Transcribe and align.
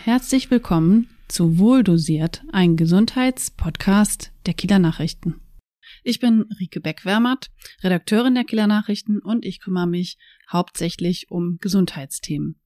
Und 0.00 0.06
herzlich 0.06 0.50
willkommen 0.50 1.10
zu 1.28 1.58
Wohldosiert, 1.58 2.42
ein 2.52 2.76
Gesundheitspodcast 2.76 4.32
der 4.46 4.54
Kieler 4.54 4.78
Nachrichten. 4.78 5.42
Ich 6.02 6.20
bin 6.20 6.46
Rike 6.58 6.80
Beckwärmert, 6.80 7.50
Redakteurin 7.82 8.34
der 8.34 8.44
Kieler 8.44 8.66
Nachrichten 8.66 9.18
und 9.18 9.44
ich 9.44 9.60
kümmere 9.60 9.86
mich 9.86 10.16
hauptsächlich 10.50 11.30
um 11.30 11.58
Gesundheitsthemen. 11.60 12.58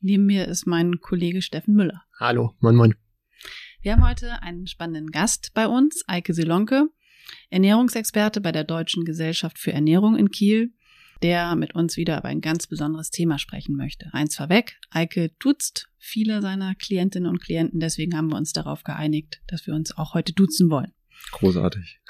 Neben 0.00 0.26
mir 0.26 0.46
ist 0.46 0.66
mein 0.66 1.00
Kollege 1.00 1.40
Steffen 1.40 1.74
Müller. 1.74 2.02
Hallo, 2.20 2.52
moin 2.60 2.76
moin. 2.76 2.94
Wir 3.80 3.92
haben 3.92 4.06
heute 4.06 4.42
einen 4.42 4.66
spannenden 4.66 5.10
Gast 5.10 5.52
bei 5.54 5.66
uns, 5.66 6.04
Eike 6.06 6.34
Silonke, 6.34 6.88
Ernährungsexperte 7.48 8.42
bei 8.42 8.52
der 8.52 8.64
Deutschen 8.64 9.06
Gesellschaft 9.06 9.58
für 9.58 9.72
Ernährung 9.72 10.16
in 10.16 10.30
Kiel 10.30 10.74
der 11.22 11.56
mit 11.56 11.74
uns 11.74 11.96
wieder 11.96 12.18
über 12.18 12.28
ein 12.28 12.40
ganz 12.40 12.66
besonderes 12.66 13.10
Thema 13.10 13.38
sprechen 13.38 13.76
möchte. 13.76 14.08
Eins 14.12 14.36
vorweg, 14.36 14.78
Eike 14.90 15.30
duzt 15.38 15.88
viele 15.98 16.40
seiner 16.42 16.74
Klientinnen 16.74 17.28
und 17.28 17.40
Klienten, 17.40 17.80
deswegen 17.80 18.16
haben 18.16 18.30
wir 18.30 18.36
uns 18.36 18.52
darauf 18.52 18.84
geeinigt, 18.84 19.40
dass 19.46 19.66
wir 19.66 19.74
uns 19.74 19.96
auch 19.96 20.14
heute 20.14 20.32
duzen 20.32 20.70
wollen. 20.70 20.92
Großartig. 21.32 22.00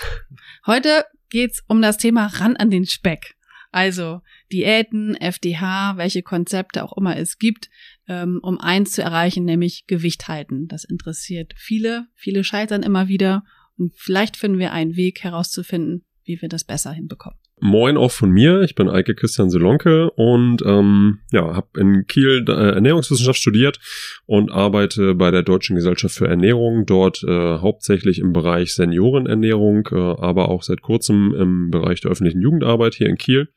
Heute 0.66 1.04
geht's 1.30 1.62
um 1.66 1.82
das 1.82 1.98
Thema 1.98 2.26
ran 2.26 2.56
an 2.56 2.70
den 2.70 2.86
Speck. 2.86 3.34
Also 3.70 4.22
Diäten, 4.50 5.14
FDH, 5.14 5.96
welche 5.96 6.22
Konzepte 6.22 6.82
auch 6.84 6.96
immer 6.96 7.16
es 7.16 7.38
gibt, 7.38 7.68
ähm, 8.06 8.40
um 8.42 8.58
eins 8.58 8.92
zu 8.92 9.02
erreichen, 9.02 9.44
nämlich 9.44 9.86
Gewicht 9.86 10.28
halten. 10.28 10.68
Das 10.68 10.84
interessiert 10.84 11.54
viele. 11.56 12.06
Viele 12.14 12.44
scheitern 12.44 12.82
immer 12.82 13.08
wieder 13.08 13.44
und 13.76 13.94
vielleicht 13.96 14.36
finden 14.36 14.58
wir 14.58 14.72
einen 14.72 14.96
Weg 14.96 15.22
herauszufinden, 15.22 16.06
wie 16.24 16.40
wir 16.40 16.48
das 16.48 16.64
besser 16.64 16.92
hinbekommen. 16.92 17.38
Moin 17.60 17.96
auch 17.96 18.12
von 18.12 18.30
mir, 18.30 18.62
ich 18.62 18.74
bin 18.74 18.88
Eike 18.88 19.14
Christian 19.14 19.50
Selonke 19.50 20.10
und 20.12 20.62
ähm, 20.64 21.18
ja, 21.32 21.54
habe 21.56 21.80
in 21.80 22.06
Kiel 22.06 22.44
äh, 22.48 22.52
Ernährungswissenschaft 22.52 23.38
studiert 23.38 23.80
und 24.26 24.50
arbeite 24.52 25.14
bei 25.14 25.30
der 25.30 25.42
Deutschen 25.42 25.76
Gesellschaft 25.76 26.14
für 26.14 26.28
Ernährung, 26.28 26.86
dort 26.86 27.24
äh, 27.24 27.58
hauptsächlich 27.58 28.20
im 28.20 28.32
Bereich 28.32 28.74
Seniorenernährung, 28.74 29.88
äh, 29.90 29.96
aber 29.96 30.48
auch 30.48 30.62
seit 30.62 30.82
kurzem 30.82 31.34
im 31.34 31.70
Bereich 31.70 32.00
der 32.00 32.10
öffentlichen 32.10 32.40
Jugendarbeit 32.40 32.94
hier 32.94 33.08
in 33.08 33.16
Kiel 33.16 33.48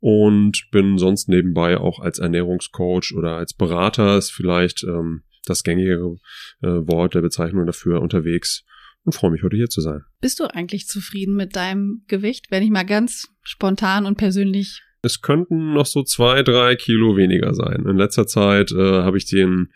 und 0.00 0.68
bin 0.70 0.98
sonst 0.98 1.28
nebenbei 1.28 1.78
auch 1.78 2.00
als 2.00 2.18
Ernährungscoach 2.18 3.14
oder 3.16 3.36
als 3.36 3.54
Berater 3.54 4.16
ist 4.18 4.30
vielleicht 4.30 4.82
ähm, 4.82 5.22
das 5.46 5.62
gängige 5.62 6.16
äh, 6.62 6.66
Wort 6.66 7.14
der 7.14 7.20
Bezeichnung 7.20 7.66
dafür 7.66 8.00
unterwegs 8.00 8.64
und 9.04 9.14
freue 9.14 9.30
mich, 9.30 9.42
heute 9.42 9.56
hier 9.56 9.68
zu 9.68 9.80
sein. 9.80 10.02
Bist 10.20 10.40
du 10.40 10.44
eigentlich 10.44 10.86
zufrieden 10.86 11.34
mit 11.34 11.56
deinem 11.56 12.04
Gewicht, 12.06 12.50
wenn 12.50 12.62
ich 12.62 12.70
mal 12.70 12.84
ganz 12.84 13.28
spontan 13.42 14.06
und 14.06 14.16
persönlich 14.16 14.82
es 15.02 15.22
könnten 15.22 15.72
noch 15.72 15.86
so 15.86 16.02
zwei, 16.02 16.42
drei 16.42 16.76
Kilo 16.76 17.16
weniger 17.16 17.54
sein. 17.54 17.86
In 17.88 17.96
letzter 17.96 18.26
Zeit 18.26 18.70
äh, 18.72 19.02
habe 19.02 19.16
ich 19.16 19.24
den, 19.24 19.72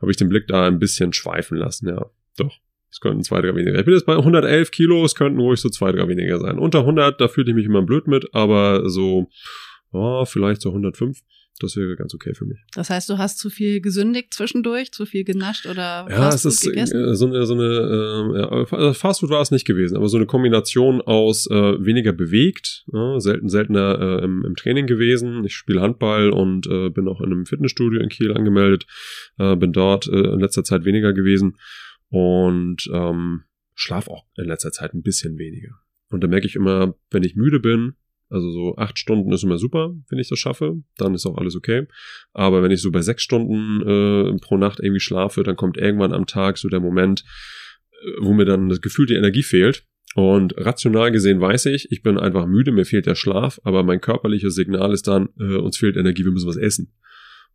habe 0.00 0.10
ich 0.10 0.16
den 0.16 0.28
Blick 0.28 0.46
da 0.46 0.66
ein 0.66 0.78
bisschen 0.78 1.12
schweifen 1.12 1.58
lassen. 1.58 1.88
Ja, 1.88 2.06
doch. 2.36 2.56
Es 2.90 3.00
könnten 3.00 3.22
zwei, 3.22 3.40
drei 3.40 3.54
weniger. 3.54 3.78
Ich 3.78 3.84
bin 3.84 3.94
jetzt 3.94 4.06
bei 4.06 4.16
111 4.16 4.70
Kilo. 4.70 5.04
Es 5.04 5.14
könnten 5.14 5.38
ruhig 5.38 5.60
so 5.60 5.68
zwei, 5.68 5.92
drei 5.92 6.08
weniger 6.08 6.38
sein. 6.38 6.58
Unter 6.58 6.80
100, 6.80 7.20
da 7.20 7.28
fühle 7.28 7.50
ich 7.50 7.54
mich 7.54 7.66
immer 7.66 7.82
blöd 7.82 8.08
mit, 8.08 8.32
aber 8.32 8.88
so, 8.88 9.28
oh, 9.92 10.24
vielleicht 10.24 10.60
so 10.60 10.70
105 10.70 11.20
das 11.62 11.76
wäre 11.76 11.96
ganz 11.96 12.14
okay 12.14 12.34
für 12.34 12.44
mich. 12.44 12.58
Das 12.74 12.90
heißt, 12.90 13.08
du 13.08 13.18
hast 13.18 13.38
zu 13.38 13.50
viel 13.50 13.80
gesündigt 13.80 14.34
zwischendurch, 14.34 14.92
zu 14.92 15.06
viel 15.06 15.24
genascht 15.24 15.66
oder 15.66 16.06
ja, 16.08 16.28
es 16.28 16.44
ist 16.44 16.60
gegessen? 16.62 17.04
Äh, 17.04 17.14
so 17.14 17.26
eine, 17.26 17.46
so 17.46 17.54
eine 17.54 17.64
äh, 17.64 18.40
ja, 18.40 18.48
also 18.48 18.92
Fastfood 18.94 19.30
war 19.30 19.42
es 19.42 19.50
nicht 19.50 19.66
gewesen, 19.66 19.96
aber 19.96 20.08
so 20.08 20.16
eine 20.16 20.26
Kombination 20.26 21.00
aus 21.00 21.46
äh, 21.50 21.54
weniger 21.54 22.12
bewegt, 22.12 22.84
äh, 22.92 23.20
selten 23.20 23.48
seltener 23.48 23.98
äh, 24.00 24.24
im, 24.24 24.44
im 24.44 24.56
Training 24.56 24.86
gewesen. 24.86 25.44
Ich 25.44 25.54
spiele 25.54 25.80
Handball 25.80 26.30
und 26.30 26.66
äh, 26.66 26.90
bin 26.90 27.08
auch 27.08 27.20
in 27.20 27.32
einem 27.32 27.46
Fitnessstudio 27.46 28.00
in 28.00 28.08
Kiel 28.08 28.32
angemeldet, 28.32 28.86
äh, 29.38 29.56
bin 29.56 29.72
dort 29.72 30.06
äh, 30.06 30.32
in 30.32 30.40
letzter 30.40 30.64
Zeit 30.64 30.84
weniger 30.84 31.12
gewesen 31.12 31.56
und 32.08 32.88
ähm, 32.92 33.42
schlaf 33.74 34.08
auch 34.08 34.24
in 34.36 34.46
letzter 34.46 34.72
Zeit 34.72 34.94
ein 34.94 35.02
bisschen 35.02 35.38
weniger. 35.38 35.80
Und 36.10 36.24
da 36.24 36.28
merke 36.28 36.46
ich 36.46 36.56
immer, 36.56 36.94
wenn 37.10 37.22
ich 37.22 37.36
müde 37.36 37.60
bin, 37.60 37.94
also 38.30 38.50
so 38.52 38.76
acht 38.76 38.98
Stunden 38.98 39.32
ist 39.32 39.42
immer 39.42 39.58
super, 39.58 39.94
wenn 40.08 40.18
ich 40.18 40.28
das 40.28 40.38
schaffe. 40.38 40.82
Dann 40.96 41.14
ist 41.14 41.26
auch 41.26 41.36
alles 41.36 41.56
okay. 41.56 41.86
Aber 42.32 42.62
wenn 42.62 42.70
ich 42.70 42.80
so 42.80 42.92
bei 42.92 43.02
sechs 43.02 43.22
Stunden 43.22 43.82
äh, 43.82 44.38
pro 44.38 44.56
Nacht 44.56 44.78
irgendwie 44.80 45.00
schlafe, 45.00 45.42
dann 45.42 45.56
kommt 45.56 45.76
irgendwann 45.76 46.12
am 46.12 46.26
Tag 46.26 46.56
so 46.56 46.68
der 46.68 46.80
Moment, 46.80 47.24
äh, 47.92 48.12
wo 48.20 48.32
mir 48.32 48.44
dann 48.44 48.68
das 48.68 48.80
Gefühl 48.80 49.06
die 49.06 49.14
Energie 49.14 49.42
fehlt. 49.42 49.84
Und 50.14 50.54
rational 50.56 51.10
gesehen 51.12 51.40
weiß 51.40 51.66
ich, 51.66 51.90
ich 51.90 52.02
bin 52.02 52.18
einfach 52.18 52.46
müde, 52.46 52.72
mir 52.72 52.84
fehlt 52.84 53.06
der 53.06 53.14
Schlaf, 53.14 53.60
aber 53.62 53.82
mein 53.82 54.00
körperliches 54.00 54.54
Signal 54.54 54.92
ist 54.92 55.06
dann, 55.06 55.28
äh, 55.38 55.56
uns 55.56 55.76
fehlt 55.76 55.96
Energie, 55.96 56.24
wir 56.24 56.32
müssen 56.32 56.48
was 56.48 56.56
essen. 56.56 56.92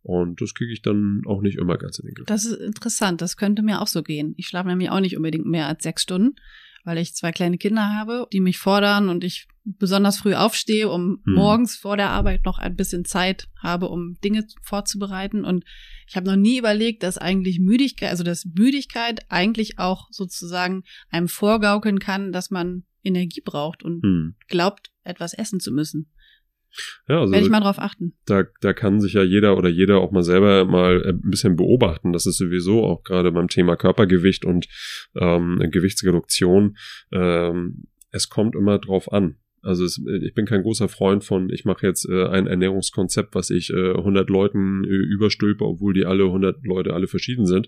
Und 0.02 0.40
das 0.40 0.54
kriege 0.54 0.72
ich 0.72 0.82
dann 0.82 1.22
auch 1.26 1.42
nicht 1.42 1.58
immer 1.58 1.76
ganz 1.78 1.98
in 1.98 2.06
den 2.06 2.14
Griff. 2.14 2.26
Das 2.26 2.44
ist 2.44 2.60
interessant, 2.60 3.20
das 3.20 3.36
könnte 3.36 3.62
mir 3.62 3.82
auch 3.82 3.88
so 3.88 4.02
gehen. 4.02 4.34
Ich 4.36 4.46
schlafe 4.46 4.68
nämlich 4.68 4.90
auch 4.90 5.00
nicht 5.00 5.16
unbedingt 5.16 5.46
mehr 5.46 5.66
als 5.66 5.82
sechs 5.82 6.02
Stunden 6.02 6.36
weil 6.86 6.98
ich 6.98 7.16
zwei 7.16 7.32
kleine 7.32 7.58
Kinder 7.58 7.92
habe, 7.92 8.28
die 8.32 8.40
mich 8.40 8.58
fordern 8.58 9.08
und 9.08 9.24
ich 9.24 9.48
besonders 9.64 10.18
früh 10.18 10.34
aufstehe, 10.34 10.88
um 10.88 11.20
hm. 11.24 11.34
morgens 11.34 11.76
vor 11.76 11.96
der 11.96 12.10
Arbeit 12.10 12.44
noch 12.44 12.58
ein 12.58 12.76
bisschen 12.76 13.04
Zeit 13.04 13.48
habe, 13.60 13.88
um 13.88 14.16
Dinge 14.22 14.46
vorzubereiten. 14.62 15.44
Und 15.44 15.64
ich 16.08 16.14
habe 16.14 16.26
noch 16.26 16.36
nie 16.36 16.58
überlegt, 16.58 17.02
dass 17.02 17.18
eigentlich 17.18 17.58
Müdigkeit, 17.58 18.10
also 18.10 18.22
dass 18.22 18.44
Müdigkeit 18.44 19.26
eigentlich 19.28 19.80
auch 19.80 20.06
sozusagen 20.10 20.84
einem 21.10 21.26
vorgaukeln 21.26 21.98
kann, 21.98 22.30
dass 22.30 22.52
man 22.52 22.84
Energie 23.02 23.42
braucht 23.44 23.82
und 23.82 24.04
hm. 24.04 24.36
glaubt, 24.46 24.92
etwas 25.02 25.34
essen 25.34 25.58
zu 25.58 25.72
müssen. 25.72 26.12
Ja, 27.08 27.20
also 27.20 27.32
Werde 27.32 27.44
ich 27.44 27.50
mal 27.50 27.60
drauf 27.60 27.78
achten. 27.78 28.14
Da, 28.26 28.44
da 28.60 28.72
kann 28.72 29.00
sich 29.00 29.14
ja 29.14 29.22
jeder 29.22 29.56
oder 29.56 29.68
jeder 29.68 29.98
auch 29.98 30.10
mal 30.10 30.22
selber 30.22 30.64
mal 30.64 31.02
äh, 31.02 31.08
ein 31.10 31.30
bisschen 31.30 31.56
beobachten. 31.56 32.12
Das 32.12 32.26
ist 32.26 32.38
sowieso 32.38 32.84
auch 32.84 33.02
gerade 33.02 33.32
beim 33.32 33.48
Thema 33.48 33.76
Körpergewicht 33.76 34.44
und 34.44 34.68
ähm, 35.14 35.58
Gewichtsreduktion. 35.70 36.76
Ähm, 37.12 37.84
es 38.10 38.28
kommt 38.28 38.54
immer 38.54 38.78
drauf 38.78 39.12
an. 39.12 39.36
Also 39.62 39.84
es, 39.84 40.00
ich 40.22 40.32
bin 40.34 40.46
kein 40.46 40.62
großer 40.62 40.88
Freund 40.88 41.24
von, 41.24 41.50
ich 41.50 41.64
mache 41.64 41.86
jetzt 41.86 42.08
äh, 42.08 42.26
ein 42.26 42.46
Ernährungskonzept, 42.46 43.34
was 43.34 43.50
ich 43.50 43.70
äh, 43.70 43.94
100 43.94 44.30
Leuten 44.30 44.84
äh, 44.84 44.88
überstülpe, 44.88 45.64
obwohl 45.64 45.92
die 45.92 46.06
alle 46.06 46.24
100 46.24 46.64
Leute 46.64 46.94
alle 46.94 47.08
verschieden 47.08 47.46
sind, 47.46 47.66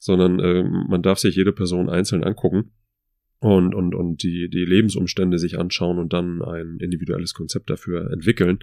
sondern 0.00 0.40
äh, 0.40 0.64
man 0.64 1.02
darf 1.02 1.18
sich 1.18 1.36
jede 1.36 1.52
Person 1.52 1.88
einzeln 1.88 2.24
angucken 2.24 2.72
und, 3.54 3.74
und, 3.74 3.94
und 3.94 4.22
die, 4.22 4.48
die 4.48 4.64
Lebensumstände 4.64 5.38
sich 5.38 5.58
anschauen 5.58 5.98
und 5.98 6.12
dann 6.12 6.42
ein 6.42 6.78
individuelles 6.80 7.34
Konzept 7.34 7.70
dafür 7.70 8.10
entwickeln. 8.10 8.58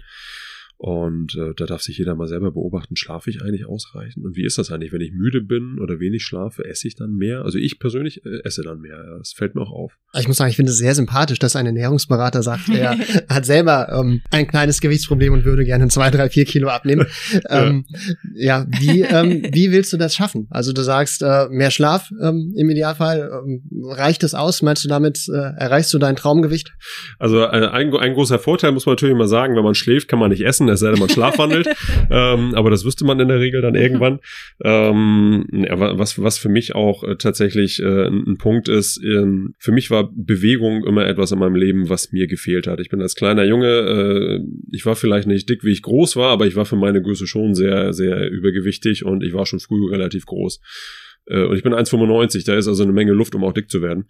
Und 0.76 1.36
äh, 1.36 1.54
da 1.56 1.66
darf 1.66 1.82
sich 1.82 1.98
jeder 1.98 2.14
mal 2.14 2.26
selber 2.26 2.50
beobachten, 2.50 2.96
schlafe 2.96 3.30
ich 3.30 3.42
eigentlich 3.42 3.66
ausreichend? 3.66 4.24
Und 4.24 4.36
wie 4.36 4.44
ist 4.44 4.58
das 4.58 4.70
eigentlich, 4.70 4.92
wenn 4.92 5.00
ich 5.00 5.12
müde 5.12 5.40
bin 5.40 5.78
oder 5.80 6.00
wenig 6.00 6.24
schlafe, 6.24 6.64
esse 6.64 6.88
ich 6.88 6.96
dann 6.96 7.14
mehr? 7.14 7.42
Also 7.42 7.58
ich 7.58 7.78
persönlich 7.78 8.24
äh, 8.26 8.40
esse 8.44 8.62
dann 8.62 8.80
mehr. 8.80 9.16
Das 9.18 9.32
fällt 9.32 9.54
mir 9.54 9.62
auch 9.62 9.70
auf. 9.70 9.92
Ich 10.18 10.26
muss 10.28 10.36
sagen, 10.36 10.50
ich 10.50 10.56
finde 10.56 10.72
es 10.72 10.78
sehr 10.78 10.94
sympathisch, 10.94 11.38
dass 11.38 11.56
ein 11.56 11.66
Ernährungsberater 11.66 12.42
sagt, 12.42 12.68
er 12.68 12.98
hat 13.28 13.46
selber 13.46 13.88
ähm, 13.92 14.22
ein 14.30 14.46
kleines 14.46 14.80
Gewichtsproblem 14.80 15.32
und 15.32 15.44
würde 15.44 15.64
gerne 15.64 15.88
zwei, 15.88 16.10
drei, 16.10 16.28
vier 16.28 16.44
Kilo 16.44 16.68
abnehmen. 16.68 17.06
ähm, 17.48 17.86
ja, 18.34 18.66
wie, 18.80 19.02
ähm, 19.02 19.42
wie 19.52 19.70
willst 19.70 19.92
du 19.92 19.96
das 19.96 20.14
schaffen? 20.14 20.48
Also 20.50 20.72
du 20.72 20.82
sagst, 20.82 21.22
äh, 21.22 21.48
mehr 21.50 21.70
Schlaf 21.70 22.10
ähm, 22.20 22.52
im 22.56 22.68
Idealfall. 22.68 23.30
Ähm, 23.32 23.62
reicht 23.90 24.22
das 24.22 24.34
aus? 24.34 24.60
Meinst 24.62 24.84
du 24.84 24.88
damit, 24.88 25.28
äh, 25.28 25.52
erreichst 25.56 25.94
du 25.94 25.98
dein 25.98 26.16
Traumgewicht? 26.16 26.74
Also 27.18 27.40
äh, 27.42 27.68
ein, 27.68 27.94
ein 27.94 28.14
großer 28.14 28.38
Vorteil 28.38 28.72
muss 28.72 28.86
man 28.86 28.94
natürlich 28.94 29.16
mal 29.16 29.28
sagen, 29.28 29.56
wenn 29.56 29.64
man 29.64 29.74
schläft, 29.74 30.08
kann 30.08 30.18
man 30.18 30.30
nicht 30.30 30.44
essen 30.44 30.63
es 30.68 30.80
sei 30.80 30.90
denn, 30.90 30.98
man 30.98 31.08
schlafwandelt. 31.08 31.68
ähm, 32.10 32.54
aber 32.54 32.70
das 32.70 32.84
wüsste 32.84 33.04
man 33.04 33.20
in 33.20 33.28
der 33.28 33.40
Regel 33.40 33.60
dann 33.62 33.74
irgendwann. 33.74 34.20
Ähm, 34.62 35.46
was, 35.70 36.22
was 36.22 36.38
für 36.38 36.48
mich 36.48 36.74
auch 36.74 37.04
äh, 37.04 37.16
tatsächlich 37.16 37.80
äh, 37.80 38.06
ein 38.06 38.36
Punkt 38.38 38.68
ist, 38.68 39.00
ähm, 39.02 39.54
für 39.58 39.72
mich 39.72 39.90
war 39.90 40.10
Bewegung 40.14 40.84
immer 40.84 41.06
etwas 41.06 41.32
in 41.32 41.38
meinem 41.38 41.56
Leben, 41.56 41.88
was 41.88 42.12
mir 42.12 42.26
gefehlt 42.26 42.66
hat. 42.66 42.80
Ich 42.80 42.90
bin 42.90 43.00
als 43.00 43.14
kleiner 43.14 43.44
Junge, 43.44 43.68
äh, 43.68 44.40
ich 44.72 44.86
war 44.86 44.96
vielleicht 44.96 45.28
nicht 45.28 45.48
dick, 45.48 45.64
wie 45.64 45.72
ich 45.72 45.82
groß 45.82 46.16
war, 46.16 46.30
aber 46.30 46.46
ich 46.46 46.56
war 46.56 46.64
für 46.64 46.76
meine 46.76 47.02
Größe 47.02 47.26
schon 47.26 47.54
sehr, 47.54 47.92
sehr 47.92 48.30
übergewichtig 48.30 49.04
und 49.04 49.22
ich 49.22 49.32
war 49.32 49.46
schon 49.46 49.60
früh 49.60 49.90
relativ 49.90 50.26
groß. 50.26 50.60
Äh, 51.26 51.44
und 51.44 51.56
ich 51.56 51.62
bin 51.62 51.74
1,95, 51.74 52.44
da 52.46 52.56
ist 52.56 52.68
also 52.68 52.82
eine 52.82 52.92
Menge 52.92 53.12
Luft, 53.12 53.34
um 53.34 53.44
auch 53.44 53.52
dick 53.52 53.70
zu 53.70 53.82
werden. 53.82 54.08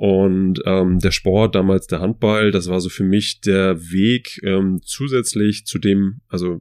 Und 0.00 0.62
ähm, 0.64 1.00
der 1.00 1.10
Sport, 1.10 1.56
damals 1.56 1.88
der 1.88 1.98
Handball, 1.98 2.52
das 2.52 2.68
war 2.68 2.80
so 2.80 2.88
für 2.88 3.02
mich 3.02 3.40
der 3.40 3.90
Weg 3.90 4.40
ähm, 4.44 4.78
zusätzlich 4.84 5.66
zu 5.66 5.80
dem, 5.80 6.20
also 6.28 6.60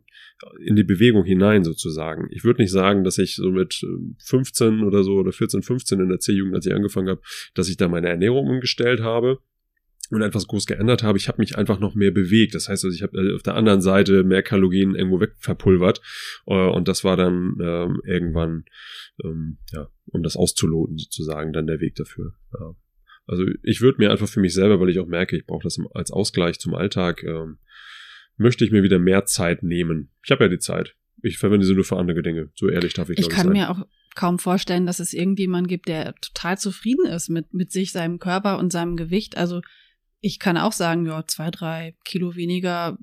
in 0.65 0.75
die 0.75 0.83
Bewegung 0.83 1.23
hinein 1.23 1.63
sozusagen. 1.63 2.29
Ich 2.31 2.43
würde 2.43 2.63
nicht 2.63 2.71
sagen, 2.71 3.03
dass 3.03 3.19
ich 3.19 3.35
so 3.35 3.51
mit 3.51 3.79
15 4.25 4.81
oder 4.81 5.03
so 5.03 5.17
oder 5.17 5.31
14, 5.31 5.61
15 5.61 5.99
in 5.99 6.09
der 6.09 6.19
C-Jugend, 6.19 6.55
als 6.55 6.65
ich 6.65 6.73
angefangen 6.73 7.09
habe, 7.09 7.21
dass 7.53 7.69
ich 7.69 7.77
da 7.77 7.87
meine 7.87 8.09
Ernährung 8.09 8.47
umgestellt 8.47 9.01
habe 9.01 9.37
und 10.09 10.23
etwas 10.23 10.47
groß 10.47 10.65
geändert 10.65 11.03
habe. 11.03 11.19
Ich 11.19 11.27
habe 11.27 11.39
mich 11.39 11.59
einfach 11.59 11.79
noch 11.79 11.93
mehr 11.93 12.09
bewegt. 12.09 12.55
Das 12.55 12.69
heißt, 12.69 12.85
also 12.85 12.95
ich 12.95 13.03
habe 13.03 13.19
äh, 13.19 13.35
auf 13.35 13.43
der 13.43 13.53
anderen 13.53 13.81
Seite 13.81 14.23
mehr 14.23 14.41
Kalorien 14.41 14.95
irgendwo 14.95 15.19
wegverpulvert. 15.19 16.01
Äh, 16.47 16.69
und 16.69 16.87
das 16.87 17.03
war 17.03 17.15
dann 17.17 17.55
ähm, 17.61 18.01
irgendwann, 18.03 18.65
ähm, 19.23 19.59
ja, 19.73 19.89
um 20.05 20.23
das 20.23 20.35
auszuloten 20.35 20.97
sozusagen, 20.97 21.53
dann 21.53 21.67
der 21.67 21.81
Weg 21.81 21.93
dafür. 21.93 22.33
Ja. 22.59 22.73
Also 23.27 23.43
ich 23.61 23.81
würde 23.81 23.99
mir 23.99 24.11
einfach 24.11 24.27
für 24.27 24.39
mich 24.39 24.53
selber, 24.53 24.79
weil 24.79 24.89
ich 24.89 24.99
auch 24.99 25.05
merke, 25.05 25.37
ich 25.37 25.45
brauche 25.45 25.63
das 25.63 25.77
als 25.93 26.11
Ausgleich 26.11 26.59
zum 26.59 26.73
Alltag, 26.73 27.23
ähm, 27.23 27.59
möchte 28.37 28.63
ich 28.63 28.71
mir 28.71 28.83
wieder 28.83 28.99
mehr 28.99 29.25
Zeit 29.25 29.63
nehmen. 29.63 30.09
Ich 30.23 30.31
habe 30.31 30.45
ja 30.45 30.49
die 30.49 30.59
Zeit. 30.59 30.95
Ich 31.21 31.37
verwende 31.37 31.65
sie 31.65 31.73
nur 31.73 31.83
für 31.83 31.97
andere 31.97 32.21
Dinge. 32.21 32.51
So 32.55 32.69
ehrlich 32.69 32.93
darf 32.93 33.09
ich, 33.09 33.19
Ich 33.19 33.29
kann 33.29 33.47
sein. 33.47 33.53
mir 33.53 33.69
auch 33.69 33.85
kaum 34.15 34.39
vorstellen, 34.39 34.85
dass 34.85 34.99
es 34.99 35.13
irgendjemanden 35.13 35.67
gibt, 35.67 35.87
der 35.87 36.15
total 36.15 36.57
zufrieden 36.57 37.05
ist 37.05 37.29
mit, 37.29 37.53
mit 37.53 37.71
sich, 37.71 37.91
seinem 37.91 38.19
Körper 38.19 38.59
und 38.59 38.71
seinem 38.71 38.95
Gewicht. 38.95 39.37
Also 39.37 39.61
ich 40.19 40.39
kann 40.39 40.57
auch 40.57 40.71
sagen, 40.71 41.05
ja, 41.05 41.25
zwei, 41.27 41.51
drei 41.51 41.95
Kilo 42.03 42.35
weniger 42.35 42.97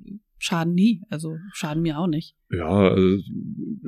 schaden 0.44 0.74
nie. 0.74 1.00
Also 1.08 1.38
schaden 1.52 1.82
mir 1.82 1.98
auch 1.98 2.06
nicht. 2.06 2.34
Ja, 2.50 2.90
also 2.90 3.18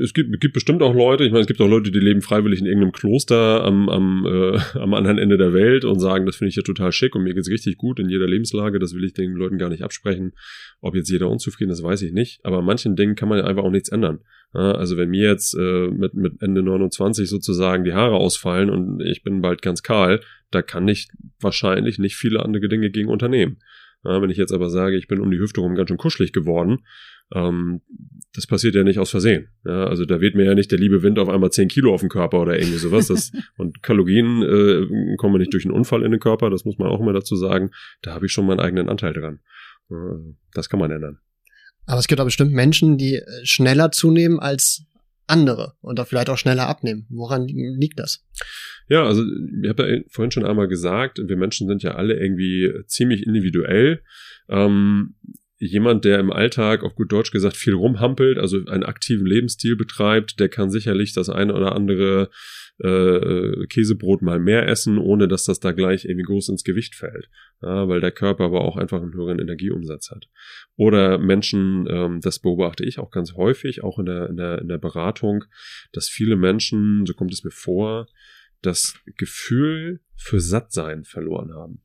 es 0.00 0.14
gibt, 0.14 0.34
es 0.34 0.40
gibt 0.40 0.54
bestimmt 0.54 0.82
auch 0.82 0.94
Leute, 0.94 1.24
ich 1.24 1.30
meine, 1.30 1.42
es 1.42 1.46
gibt 1.46 1.60
auch 1.60 1.68
Leute, 1.68 1.90
die 1.90 1.98
leben 1.98 2.22
freiwillig 2.22 2.60
in 2.60 2.66
irgendeinem 2.66 2.92
Kloster 2.92 3.62
am, 3.62 3.88
am, 3.88 4.24
äh, 4.26 4.58
am 4.78 4.94
anderen 4.94 5.18
Ende 5.18 5.36
der 5.36 5.52
Welt 5.52 5.84
und 5.84 6.00
sagen, 6.00 6.24
das 6.24 6.36
finde 6.36 6.48
ich 6.48 6.56
ja 6.56 6.62
total 6.62 6.92
schick 6.92 7.14
und 7.14 7.22
mir 7.22 7.34
geht's 7.34 7.50
richtig 7.50 7.76
gut 7.76 8.00
in 8.00 8.08
jeder 8.08 8.26
Lebenslage, 8.26 8.78
das 8.78 8.94
will 8.94 9.04
ich 9.04 9.12
den 9.12 9.32
Leuten 9.32 9.58
gar 9.58 9.68
nicht 9.68 9.82
absprechen. 9.82 10.32
Ob 10.80 10.96
jetzt 10.96 11.10
jeder 11.10 11.28
unzufrieden 11.28 11.70
ist, 11.70 11.82
weiß 11.82 12.02
ich 12.02 12.12
nicht. 12.12 12.40
Aber 12.44 12.58
an 12.58 12.64
manchen 12.64 12.96
Dingen 12.96 13.14
kann 13.14 13.28
man 13.28 13.38
ja 13.38 13.44
einfach 13.44 13.62
auch 13.62 13.70
nichts 13.70 13.90
ändern. 13.90 14.20
Ja, 14.54 14.72
also 14.72 14.96
wenn 14.96 15.10
mir 15.10 15.28
jetzt 15.28 15.54
äh, 15.54 15.88
mit, 15.88 16.14
mit 16.14 16.40
Ende 16.40 16.62
29 16.62 17.28
sozusagen 17.28 17.84
die 17.84 17.92
Haare 17.92 18.16
ausfallen 18.16 18.70
und 18.70 19.02
ich 19.02 19.22
bin 19.22 19.42
bald 19.42 19.60
ganz 19.60 19.82
kahl, 19.82 20.20
da 20.50 20.62
kann 20.62 20.88
ich 20.88 21.08
wahrscheinlich 21.40 21.98
nicht 21.98 22.16
viele 22.16 22.42
andere 22.42 22.68
Dinge 22.68 22.90
gegen 22.90 23.10
unternehmen. 23.10 23.58
Ja, 24.06 24.22
wenn 24.22 24.30
ich 24.30 24.36
jetzt 24.36 24.52
aber 24.52 24.70
sage, 24.70 24.96
ich 24.96 25.08
bin 25.08 25.20
um 25.20 25.30
die 25.30 25.38
Hüfte 25.38 25.60
rum 25.60 25.74
ganz 25.74 25.88
schön 25.88 25.98
kuschelig 25.98 26.32
geworden, 26.32 26.86
ähm, 27.34 27.80
das 28.34 28.46
passiert 28.46 28.74
ja 28.74 28.84
nicht 28.84 28.98
aus 28.98 29.10
Versehen. 29.10 29.48
Ja, 29.64 29.86
also 29.86 30.04
da 30.04 30.20
weht 30.20 30.34
mir 30.34 30.44
ja 30.44 30.54
nicht 30.54 30.70
der 30.70 30.78
liebe 30.78 31.02
Wind 31.02 31.18
auf 31.18 31.28
einmal 31.28 31.50
10 31.50 31.68
Kilo 31.68 31.92
auf 31.92 32.00
den 32.00 32.10
Körper 32.10 32.40
oder 32.40 32.58
irgendwie 32.58 32.78
sowas. 32.78 33.08
Das, 33.08 33.32
und 33.56 33.82
Kalorien 33.82 34.42
äh, 34.42 35.16
kommen 35.16 35.38
nicht 35.38 35.52
durch 35.52 35.64
einen 35.64 35.74
Unfall 35.74 36.02
in 36.04 36.12
den 36.12 36.20
Körper, 36.20 36.50
das 36.50 36.64
muss 36.64 36.78
man 36.78 36.88
auch 36.88 37.00
immer 37.00 37.12
dazu 37.12 37.34
sagen. 37.34 37.70
Da 38.02 38.14
habe 38.14 38.26
ich 38.26 38.32
schon 38.32 38.46
meinen 38.46 38.60
eigenen 38.60 38.88
Anteil 38.88 39.12
dran. 39.12 39.40
Das 40.52 40.68
kann 40.68 40.80
man 40.80 40.90
ändern. 40.90 41.18
Aber 41.86 42.00
es 42.00 42.08
gibt 42.08 42.20
auch 42.20 42.24
bestimmt 42.24 42.52
Menschen, 42.52 42.98
die 42.98 43.16
äh, 43.16 43.24
schneller 43.44 43.92
zunehmen 43.92 44.40
als 44.40 44.84
andere 45.26 45.74
und 45.80 45.98
auch 45.98 46.06
vielleicht 46.06 46.30
auch 46.30 46.38
schneller 46.38 46.68
abnehmen. 46.68 47.06
Woran 47.08 47.46
liegt 47.48 47.98
das? 47.98 48.24
Ja, 48.88 49.04
also 49.04 49.22
ich 49.62 49.68
habe 49.68 49.90
ja 49.90 50.02
vorhin 50.08 50.30
schon 50.30 50.46
einmal 50.46 50.68
gesagt, 50.68 51.18
wir 51.18 51.36
Menschen 51.36 51.66
sind 51.66 51.82
ja 51.82 51.94
alle 51.94 52.14
irgendwie 52.14 52.72
ziemlich 52.86 53.26
individuell. 53.26 54.02
Ähm, 54.48 55.14
jemand, 55.58 56.04
der 56.04 56.18
im 56.18 56.30
Alltag, 56.30 56.82
auf 56.82 56.94
gut 56.94 57.10
Deutsch 57.10 57.30
gesagt, 57.30 57.56
viel 57.56 57.74
rumhampelt, 57.74 58.38
also 58.38 58.58
einen 58.66 58.84
aktiven 58.84 59.26
Lebensstil 59.26 59.76
betreibt, 59.76 60.38
der 60.38 60.48
kann 60.48 60.70
sicherlich 60.70 61.12
das 61.12 61.28
eine 61.28 61.54
oder 61.54 61.74
andere 61.74 62.30
äh, 62.78 63.66
Käsebrot 63.68 64.20
mal 64.20 64.38
mehr 64.38 64.68
essen, 64.68 64.98
ohne 64.98 65.28
dass 65.28 65.44
das 65.44 65.60
da 65.60 65.72
gleich 65.72 66.04
irgendwie 66.04 66.26
groß 66.26 66.50
ins 66.50 66.64
Gewicht 66.64 66.94
fällt. 66.94 67.30
Ja, 67.62 67.88
weil 67.88 68.00
der 68.00 68.12
Körper 68.12 68.44
aber 68.44 68.60
auch 68.60 68.76
einfach 68.76 69.00
einen 69.00 69.14
höheren 69.14 69.38
Energieumsatz 69.38 70.10
hat. 70.10 70.28
Oder 70.76 71.18
Menschen, 71.18 71.86
ähm, 71.88 72.20
das 72.20 72.38
beobachte 72.38 72.84
ich 72.84 72.98
auch 72.98 73.10
ganz 73.10 73.34
häufig, 73.34 73.82
auch 73.82 73.98
in 73.98 74.06
der, 74.06 74.28
in 74.28 74.36
der, 74.36 74.60
in 74.60 74.68
der 74.68 74.78
Beratung, 74.78 75.44
dass 75.92 76.08
viele 76.08 76.36
Menschen, 76.36 77.06
so 77.06 77.14
kommt 77.14 77.32
es 77.32 77.44
mir 77.44 77.50
vor, 77.50 78.08
das 78.60 78.98
Gefühl 79.16 80.00
für 80.16 80.40
Sattsein 80.40 81.04
verloren 81.04 81.54
haben. 81.54 81.80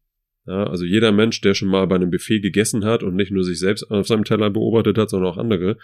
Ja, 0.48 0.66
also 0.66 0.86
jeder 0.86 1.12
Mensch, 1.12 1.40
der 1.42 1.54
schon 1.54 1.68
mal 1.70 1.86
bei 1.86 1.96
einem 1.96 2.10
Buffet 2.10 2.40
gegessen 2.40 2.84
hat 2.84 3.04
und 3.04 3.16
nicht 3.16 3.32
nur 3.32 3.44
sich 3.44 3.60
selbst 3.60 3.84
auf 3.92 4.08
seinem 4.08 4.24
Teller 4.24 4.50
beobachtet 4.50 4.98
hat, 4.98 5.10
sondern 5.10 5.32
auch 5.32 5.38
andere, 5.38 5.78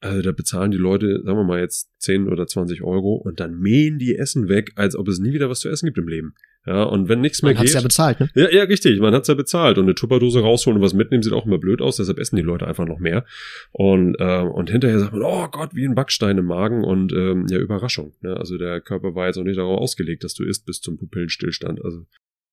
also 0.00 0.22
da 0.22 0.32
bezahlen 0.32 0.70
die 0.70 0.78
Leute, 0.78 1.22
sagen 1.24 1.38
wir 1.38 1.44
mal 1.44 1.60
jetzt 1.60 1.90
10 1.98 2.28
oder 2.28 2.46
20 2.46 2.82
Euro 2.82 3.14
und 3.14 3.40
dann 3.40 3.58
mähen 3.58 3.98
die 3.98 4.16
Essen 4.16 4.48
weg, 4.48 4.72
als 4.76 4.94
ob 4.96 5.08
es 5.08 5.18
nie 5.18 5.32
wieder 5.32 5.50
was 5.50 5.60
zu 5.60 5.68
essen 5.68 5.86
gibt 5.86 5.98
im 5.98 6.06
Leben. 6.06 6.34
Ja, 6.66 6.82
und 6.82 7.08
wenn 7.08 7.20
nichts 7.20 7.42
mehr 7.42 7.52
Man 7.52 7.60
hat's 7.60 7.72
geht. 7.72 7.76
ja 7.76 7.82
bezahlt, 7.82 8.20
ne? 8.20 8.30
Ja, 8.34 8.50
ja, 8.50 8.62
richtig. 8.64 9.00
Man 9.00 9.14
hat's 9.14 9.28
ja 9.28 9.34
bezahlt. 9.34 9.78
Und 9.78 9.84
eine 9.84 9.94
Tupperdose 9.94 10.40
rausholen 10.40 10.76
und 10.76 10.84
was 10.84 10.92
mitnehmen 10.92 11.22
sieht 11.22 11.32
auch 11.32 11.46
immer 11.46 11.58
blöd 11.58 11.80
aus. 11.80 11.96
Deshalb 11.96 12.18
essen 12.18 12.36
die 12.36 12.42
Leute 12.42 12.66
einfach 12.66 12.84
noch 12.86 12.98
mehr. 12.98 13.24
Und, 13.72 14.16
äh, 14.18 14.40
und 14.42 14.70
hinterher 14.70 14.98
sagt 14.98 15.12
man, 15.12 15.22
oh 15.22 15.48
Gott, 15.50 15.74
wie 15.74 15.86
ein 15.86 15.94
Backstein 15.94 16.36
im 16.36 16.44
Magen. 16.44 16.84
Und 16.84 17.12
ähm, 17.12 17.46
ja, 17.48 17.58
Überraschung. 17.58 18.12
Ne? 18.20 18.36
Also 18.36 18.58
der 18.58 18.82
Körper 18.82 19.14
war 19.14 19.26
jetzt 19.26 19.38
auch 19.38 19.44
nicht 19.44 19.58
darauf 19.58 19.80
ausgelegt, 19.80 20.24
dass 20.24 20.34
du 20.34 20.44
isst 20.44 20.66
bis 20.66 20.80
zum 20.80 20.98
Pupillenstillstand. 20.98 21.82
Also 21.82 22.04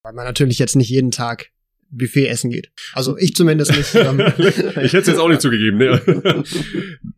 Weil 0.05 0.13
man 0.13 0.25
natürlich 0.25 0.59
jetzt 0.59 0.75
nicht 0.75 0.89
jeden 0.89 1.09
Tag 1.09 1.49
Buffet 1.89 2.27
essen 2.27 2.51
geht. 2.51 2.69
Also 2.93 3.17
ich 3.17 3.33
zumindest 3.33 3.75
nicht. 3.75 3.95
Ähm, 4.05 4.19
ich 4.19 4.93
hätte 4.93 4.97
es 4.99 5.07
jetzt 5.07 5.17
auch 5.17 5.29
nicht 5.29 5.41
zugegeben. 5.41 5.77
Nee, 5.77 5.97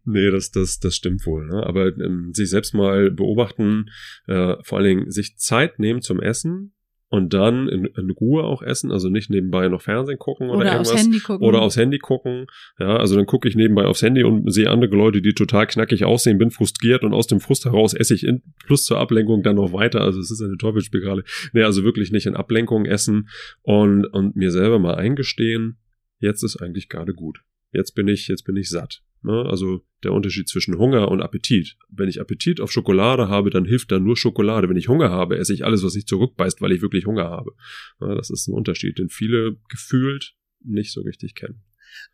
nee 0.05 0.31
das, 0.31 0.51
das, 0.51 0.79
das 0.79 0.95
stimmt 0.95 1.25
wohl. 1.25 1.47
Ne? 1.47 1.65
Aber 1.65 1.87
ähm, 1.87 2.31
sich 2.33 2.49
selbst 2.49 2.73
mal 2.73 3.11
beobachten, 3.11 3.89
äh, 4.27 4.55
vor 4.63 4.77
allen 4.77 4.87
Dingen 4.87 5.11
sich 5.11 5.37
Zeit 5.37 5.79
nehmen 5.79 6.01
zum 6.01 6.21
Essen 6.21 6.76
und 7.09 7.33
dann 7.33 7.69
in, 7.69 7.85
in 7.85 8.11
Ruhe 8.11 8.43
auch 8.43 8.61
essen, 8.61 8.91
also 8.91 9.09
nicht 9.09 9.29
nebenbei 9.29 9.67
noch 9.69 9.81
Fernsehen 9.81 10.19
gucken 10.19 10.49
oder, 10.49 10.59
Oder 10.59 10.71
irgendwas. 10.73 10.91
aufs 10.91 11.03
Handy 11.03 11.19
gucken. 11.19 11.47
Oder 11.47 11.61
aufs 11.61 11.77
Handy 11.77 11.99
gucken. 11.99 12.47
Ja, 12.79 12.97
also 12.97 13.15
dann 13.15 13.25
gucke 13.25 13.47
ich 13.47 13.55
nebenbei 13.55 13.85
aufs 13.85 14.01
Handy 14.01 14.23
und 14.23 14.51
sehe 14.51 14.69
andere 14.69 14.95
Leute, 14.95 15.21
die 15.21 15.33
total 15.33 15.67
knackig 15.67 16.03
aussehen, 16.03 16.37
bin 16.37 16.51
frustriert 16.51 17.03
und 17.03 17.13
aus 17.13 17.27
dem 17.27 17.39
Frust 17.39 17.65
heraus 17.65 17.93
esse 17.93 18.13
ich 18.13 18.25
in, 18.25 18.41
plus 18.65 18.83
zur 18.83 18.97
Ablenkung 18.97 19.41
dann 19.41 19.55
noch 19.55 19.71
weiter. 19.71 20.01
Also 20.01 20.19
es 20.19 20.31
ist 20.31 20.41
eine 20.41 20.57
Teufelsspirale. 20.57 21.23
Nee, 21.53 21.63
also 21.63 21.83
wirklich 21.83 22.11
nicht 22.11 22.25
in 22.25 22.35
Ablenkung 22.35 22.85
essen 22.85 23.29
und, 23.61 24.05
und 24.05 24.35
mir 24.35 24.51
selber 24.51 24.79
mal 24.79 24.95
eingestehen, 24.95 25.77
jetzt 26.19 26.43
ist 26.43 26.57
eigentlich 26.57 26.89
gerade 26.89 27.13
gut. 27.13 27.39
Jetzt 27.71 27.95
bin 27.95 28.07
ich, 28.07 28.27
jetzt 28.27 28.43
bin 28.43 28.57
ich 28.57 28.69
satt. 28.69 29.01
Ne? 29.23 29.45
Also 29.47 29.81
der 30.03 30.13
Unterschied 30.13 30.47
zwischen 30.47 30.77
Hunger 30.77 31.09
und 31.09 31.21
Appetit. 31.21 31.75
Wenn 31.89 32.09
ich 32.09 32.21
Appetit 32.21 32.61
auf 32.61 32.71
Schokolade 32.71 33.29
habe, 33.29 33.49
dann 33.49 33.65
hilft 33.65 33.91
da 33.91 33.99
nur 33.99 34.15
Schokolade. 34.15 34.69
Wenn 34.69 34.77
ich 34.77 34.87
Hunger 34.87 35.09
habe, 35.09 35.37
esse 35.37 35.53
ich 35.53 35.65
alles, 35.65 35.83
was 35.83 35.95
nicht 35.95 36.07
zurückbeißt, 36.07 36.61
weil 36.61 36.71
ich 36.71 36.81
wirklich 36.81 37.05
Hunger 37.05 37.29
habe. 37.29 37.51
Ja, 37.99 38.15
das 38.15 38.29
ist 38.29 38.47
ein 38.47 38.53
Unterschied, 38.53 38.97
den 38.97 39.09
viele 39.09 39.57
gefühlt 39.69 40.35
nicht 40.63 40.91
so 40.91 41.01
richtig 41.01 41.35
kennen. 41.35 41.63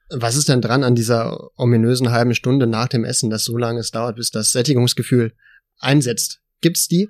was 0.10 0.36
ist 0.36 0.50
denn 0.50 0.62
dran 0.62 0.84
an 0.84 0.96
dieser 0.96 1.50
ominösen 1.58 2.12
halben 2.12 2.36
Stunde 2.36 2.68
nach 2.68 2.88
dem 2.88 3.04
Essen, 3.04 3.30
dass 3.30 3.46
so 3.46 3.58
lange 3.58 3.80
es 3.80 3.92
dauert, 3.92 4.16
bis 4.16 4.30
das 4.30 4.52
Sättigungsgefühl 4.52 5.34
einsetzt? 5.80 6.42
Gibt's 6.62 6.88
die? 6.88 7.10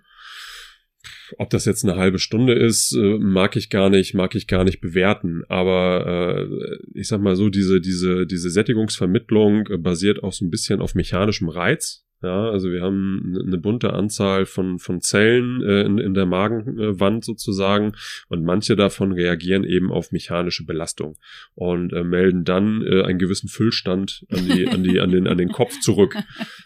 Ob 1.37 1.49
das 1.49 1.65
jetzt 1.65 1.83
eine 1.83 1.95
halbe 1.95 2.19
Stunde 2.19 2.53
ist, 2.53 2.95
äh, 2.95 3.17
mag 3.17 3.55
ich 3.55 3.69
gar 3.69 3.89
nicht, 3.89 4.13
mag 4.13 4.35
ich 4.35 4.47
gar 4.47 4.63
nicht 4.63 4.81
bewerten. 4.81 5.43
Aber 5.49 6.47
äh, 6.49 6.77
ich 6.93 7.07
sag 7.07 7.21
mal 7.21 7.35
so, 7.35 7.49
diese, 7.49 7.81
diese, 7.81 8.25
diese 8.25 8.49
Sättigungsvermittlung 8.49 9.67
äh, 9.67 9.77
basiert 9.77 10.23
auch 10.23 10.33
so 10.33 10.45
ein 10.45 10.51
bisschen 10.51 10.81
auf 10.81 10.95
mechanischem 10.95 11.49
Reiz. 11.49 12.05
Ja, 12.23 12.49
also 12.49 12.71
wir 12.71 12.81
haben 12.81 13.37
eine 13.45 13.57
bunte 13.57 13.91
Anzahl 13.91 14.45
von, 14.45 14.79
von 14.79 15.01
Zellen 15.01 15.61
äh, 15.61 15.81
in, 15.81 15.97
in 15.97 16.13
der 16.13 16.25
Magenwand 16.25 17.25
sozusagen 17.25 17.91
und 18.29 18.45
manche 18.45 18.77
davon 18.77 19.11
reagieren 19.11 19.65
eben 19.65 19.91
auf 19.91 20.13
mechanische 20.13 20.63
Belastung 20.65 21.17
und 21.53 21.91
äh, 21.91 22.05
melden 22.05 22.45
dann 22.45 22.81
äh, 22.81 23.03
einen 23.03 23.19
gewissen 23.19 23.49
Füllstand 23.49 24.25
an 24.31 24.47
die, 24.47 24.69
an 24.69 24.83
die, 24.83 25.01
an 25.01 25.11
den, 25.11 25.27
an 25.27 25.37
den 25.37 25.49
Kopf 25.49 25.77
zurück. 25.81 26.15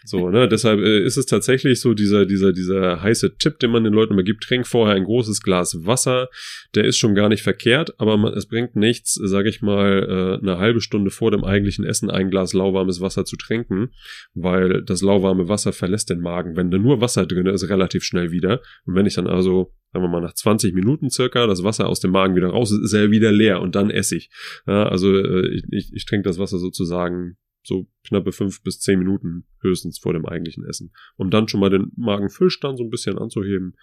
So, 0.04 0.30
ne, 0.30 0.48
deshalb 0.48 0.78
äh, 0.78 1.02
ist 1.02 1.16
es 1.16 1.26
tatsächlich 1.26 1.80
so 1.80 1.92
dieser, 1.92 2.24
dieser, 2.24 2.52
dieser 2.52 3.02
heiße 3.02 3.36
Tipp, 3.38 3.58
den 3.58 3.72
man 3.72 3.82
den 3.82 3.92
Leuten 3.92 4.12
immer 4.12 4.22
gibt, 4.22 4.44
trink 4.44 4.64
vorher 4.64 4.94
ein 4.94 5.04
großes 5.04 5.42
Glas 5.42 5.84
Wasser. 5.84 6.28
Der 6.76 6.84
ist 6.84 6.98
schon 6.98 7.16
gar 7.16 7.28
nicht 7.28 7.42
verkehrt, 7.42 7.98
aber 7.98 8.16
man, 8.16 8.32
es 8.32 8.46
bringt 8.46 8.76
nichts, 8.76 9.14
sage 9.14 9.48
ich 9.48 9.60
mal, 9.60 10.38
äh, 10.38 10.40
eine 10.40 10.58
halbe 10.58 10.80
Stunde 10.80 11.10
vor 11.10 11.32
dem 11.32 11.42
eigentlichen 11.42 11.84
Essen 11.84 12.10
ein 12.10 12.30
Glas 12.30 12.52
lauwarmes 12.52 13.00
Wasser 13.00 13.24
zu 13.24 13.36
trinken, 13.36 13.90
weil 14.34 14.82
das 14.84 15.02
lauwarme 15.02 15.47
Wasser 15.48 15.72
verlässt 15.72 16.10
den 16.10 16.20
Magen. 16.20 16.56
Wenn 16.56 16.70
da 16.70 16.78
nur 16.78 17.00
Wasser 17.00 17.26
drin 17.26 17.46
ist, 17.46 17.68
relativ 17.68 18.04
schnell 18.04 18.30
wieder. 18.30 18.60
Und 18.84 18.94
wenn 18.94 19.06
ich 19.06 19.14
dann 19.14 19.26
also, 19.26 19.72
sagen 19.92 20.04
wir 20.04 20.08
mal, 20.08 20.20
nach 20.20 20.34
20 20.34 20.74
Minuten 20.74 21.10
circa 21.10 21.46
das 21.46 21.62
Wasser 21.64 21.88
aus 21.88 22.00
dem 22.00 22.10
Magen 22.10 22.36
wieder 22.36 22.48
raus 22.48 22.72
ist, 22.72 22.84
ist 22.84 22.92
er 22.92 23.10
wieder 23.10 23.32
leer 23.32 23.60
und 23.60 23.74
dann 23.74 23.90
esse 23.90 24.16
ich. 24.16 24.30
Ja, 24.66 24.88
also 24.88 25.14
äh, 25.14 25.48
ich, 25.48 25.64
ich, 25.70 25.92
ich 25.92 26.06
trinke 26.06 26.28
das 26.28 26.38
Wasser 26.38 26.58
sozusagen 26.58 27.36
so 27.62 27.86
knappe 28.06 28.32
fünf 28.32 28.62
bis 28.62 28.80
zehn 28.80 28.98
Minuten 28.98 29.44
höchstens 29.60 29.98
vor 29.98 30.12
dem 30.12 30.26
eigentlichen 30.26 30.64
Essen, 30.64 30.92
um 31.16 31.30
dann 31.30 31.48
schon 31.48 31.60
mal 31.60 31.70
den 31.70 31.92
Magenfüllstand 31.96 32.78
so 32.78 32.84
ein 32.84 32.90
bisschen 32.90 33.18
anzuheben 33.18 33.74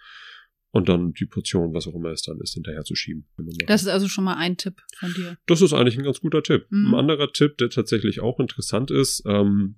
und 0.70 0.88
dann 0.88 1.12
die 1.12 1.24
Portion, 1.26 1.72
was 1.72 1.86
auch 1.86 1.94
immer 1.94 2.10
es 2.10 2.22
dann 2.22 2.38
ist, 2.40 2.54
hinterher 2.54 2.84
zu 2.84 2.94
schieben. 2.94 3.26
Das 3.66 3.82
ist 3.82 3.88
also 3.88 4.08
schon 4.08 4.24
mal 4.24 4.34
ein 4.34 4.56
Tipp 4.56 4.82
von 4.98 5.12
dir. 5.14 5.38
Das 5.46 5.62
ist 5.62 5.72
eigentlich 5.72 5.96
ein 5.96 6.04
ganz 6.04 6.20
guter 6.20 6.42
Tipp. 6.42 6.66
Mhm. 6.70 6.88
Ein 6.88 7.00
anderer 7.00 7.32
Tipp, 7.32 7.56
der 7.58 7.70
tatsächlich 7.70 8.20
auch 8.20 8.40
interessant 8.40 8.90
ist, 8.90 9.22
ähm, 9.26 9.76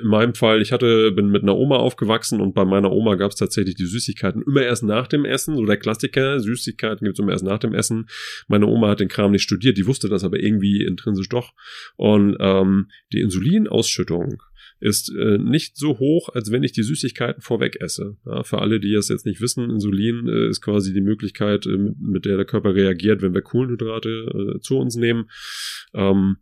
in 0.00 0.08
meinem 0.08 0.34
Fall, 0.34 0.62
ich 0.62 0.72
hatte, 0.72 1.12
bin 1.12 1.28
mit 1.28 1.42
einer 1.42 1.56
Oma 1.56 1.76
aufgewachsen 1.76 2.40
und 2.40 2.54
bei 2.54 2.64
meiner 2.64 2.90
Oma 2.90 3.16
gab 3.16 3.32
es 3.32 3.36
tatsächlich 3.36 3.74
die 3.74 3.86
Süßigkeiten 3.86 4.42
immer 4.42 4.62
erst 4.62 4.82
nach 4.82 5.06
dem 5.06 5.24
Essen. 5.24 5.56
So 5.56 5.66
der 5.66 5.76
Klassiker, 5.76 6.40
Süßigkeiten 6.40 7.04
gibt's 7.04 7.20
immer 7.20 7.32
erst 7.32 7.44
nach 7.44 7.58
dem 7.58 7.74
Essen. 7.74 8.06
Meine 8.48 8.66
Oma 8.66 8.88
hat 8.88 9.00
den 9.00 9.08
Kram 9.08 9.32
nicht 9.32 9.42
studiert, 9.42 9.76
die 9.76 9.86
wusste 9.86 10.08
das 10.08 10.24
aber 10.24 10.40
irgendwie 10.40 10.84
intrinsisch 10.84 11.28
doch. 11.28 11.52
Und 11.96 12.36
ähm, 12.40 12.88
die 13.12 13.20
Insulinausschüttung 13.20 14.42
ist 14.80 15.10
äh, 15.14 15.38
nicht 15.38 15.76
so 15.76 15.98
hoch, 15.98 16.30
als 16.34 16.50
wenn 16.50 16.62
ich 16.62 16.72
die 16.72 16.82
Süßigkeiten 16.82 17.42
vorweg 17.42 17.80
esse. 17.80 18.16
Ja, 18.26 18.42
für 18.42 18.60
alle, 18.60 18.80
die 18.80 18.94
es 18.94 19.08
jetzt 19.08 19.26
nicht 19.26 19.40
wissen, 19.40 19.70
Insulin 19.70 20.28
äh, 20.28 20.48
ist 20.48 20.60
quasi 20.60 20.92
die 20.92 21.00
Möglichkeit, 21.00 21.66
äh, 21.66 21.76
mit, 21.76 22.00
mit 22.00 22.24
der 22.24 22.36
der 22.36 22.44
Körper 22.44 22.74
reagiert, 22.74 23.22
wenn 23.22 23.34
wir 23.34 23.42
Kohlenhydrate 23.42 24.56
äh, 24.56 24.60
zu 24.60 24.78
uns 24.78 24.96
nehmen. 24.96 25.30
Ähm, 25.94 26.36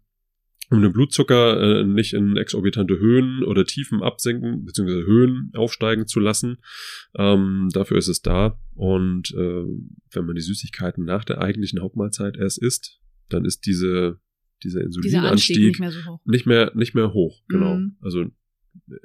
um 0.73 0.83
den 0.83 0.93
Blutzucker 0.93 1.81
äh, 1.81 1.85
nicht 1.85 2.15
in 2.15 2.37
exorbitante 2.37 2.99
Höhen 2.99 3.43
oder 3.45 3.65
Tiefen 3.65 4.03
absenken, 4.03 4.65
beziehungsweise 4.65 5.05
Höhen 5.07 5.51
aufsteigen 5.55 6.07
zu 6.07 6.21
lassen. 6.21 6.59
Ähm, 7.17 7.69
dafür 7.73 7.99
ist 7.99 8.09
es 8.09 8.23
da. 8.23 8.59
Und 8.75 9.31
äh, 9.33 9.65
wenn 10.13 10.27
man 10.27 10.35
die 10.35 10.41
Süßigkeiten 10.41 11.05
nach 11.05 11.25
der 11.25 11.41
eigentlichen 11.41 11.81
Hauptmahlzeit 11.81 12.37
erst 12.37 12.63
isst, 12.63 13.01
dann 13.29 13.45
ist 13.45 13.67
diese, 13.67 14.19
dieser 14.63 14.81
Dieser 14.89 15.31
Anstieg 15.31 15.57
Insulinanstieg 15.57 15.67
nicht 15.69 15.81
mehr 15.81 15.93
so 15.93 16.05
hoch. 16.11 16.21
nicht 16.25 16.47
mehr, 16.47 16.73
nicht 16.75 16.95
mehr 16.95 17.13
hoch, 17.13 17.43
genau. 17.49 17.77
Mhm. 17.77 17.97
Also 18.01 18.27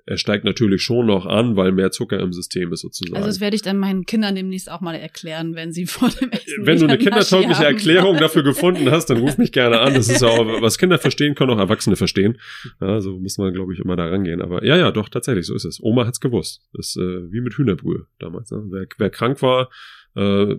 er 0.05 0.17
steigt 0.17 0.43
natürlich 0.43 0.81
schon 0.81 1.05
noch 1.05 1.25
an, 1.25 1.55
weil 1.55 1.71
mehr 1.71 1.91
Zucker 1.91 2.19
im 2.19 2.33
System 2.33 2.71
ist 2.74 2.81
sozusagen. 2.81 3.15
Also 3.15 3.27
das 3.27 3.39
werde 3.39 3.55
ich 3.55 3.62
dann 3.62 3.77
meinen 3.77 4.05
Kindern 4.05 4.36
demnächst 4.36 4.71
auch 4.71 4.81
mal 4.81 4.95
erklären, 4.95 5.55
wenn 5.55 5.71
sie 5.71 5.86
vor 5.86 6.09
dem 6.09 6.31
Essen 6.31 6.65
Wenn 6.65 6.79
du 6.79 6.86
eine 6.86 6.97
kindertaugliche 6.97 7.65
Erklärung 7.65 8.17
dafür 8.17 8.43
gefunden 8.43 8.89
hast, 8.91 9.07
dann 9.07 9.17
ruf 9.17 9.38
mich 9.38 9.51
gerne 9.51 9.79
an. 9.79 9.93
Das 9.93 10.09
ist 10.09 10.21
ja 10.21 10.29
auch, 10.29 10.62
was 10.62 10.77
Kinder 10.77 10.97
verstehen, 10.97 11.36
können 11.36 11.51
auch 11.51 11.59
Erwachsene 11.59 11.95
verstehen. 11.95 12.38
Ja, 12.81 13.01
so 13.01 13.17
muss 13.19 13.38
man, 13.38 13.53
glaube 13.53 13.74
ich, 13.74 13.79
immer 13.79 13.95
da 13.95 14.07
rangehen. 14.07 14.41
Aber 14.41 14.63
ja, 14.63 14.77
ja, 14.77 14.91
doch, 14.91 15.09
tatsächlich, 15.09 15.45
so 15.45 15.55
ist 15.55 15.65
es. 15.65 15.81
Oma 15.81 16.05
hat's 16.05 16.19
gewusst. 16.19 16.62
Das 16.74 16.88
ist 16.88 16.97
äh, 16.97 17.31
wie 17.31 17.41
mit 17.41 17.53
Hühnerbrühe 17.55 18.07
damals. 18.19 18.51
Ne? 18.51 18.63
Wer, 18.69 18.88
wer 18.97 19.09
krank 19.09 19.41
war, 19.41 19.69
äh, 20.15 20.55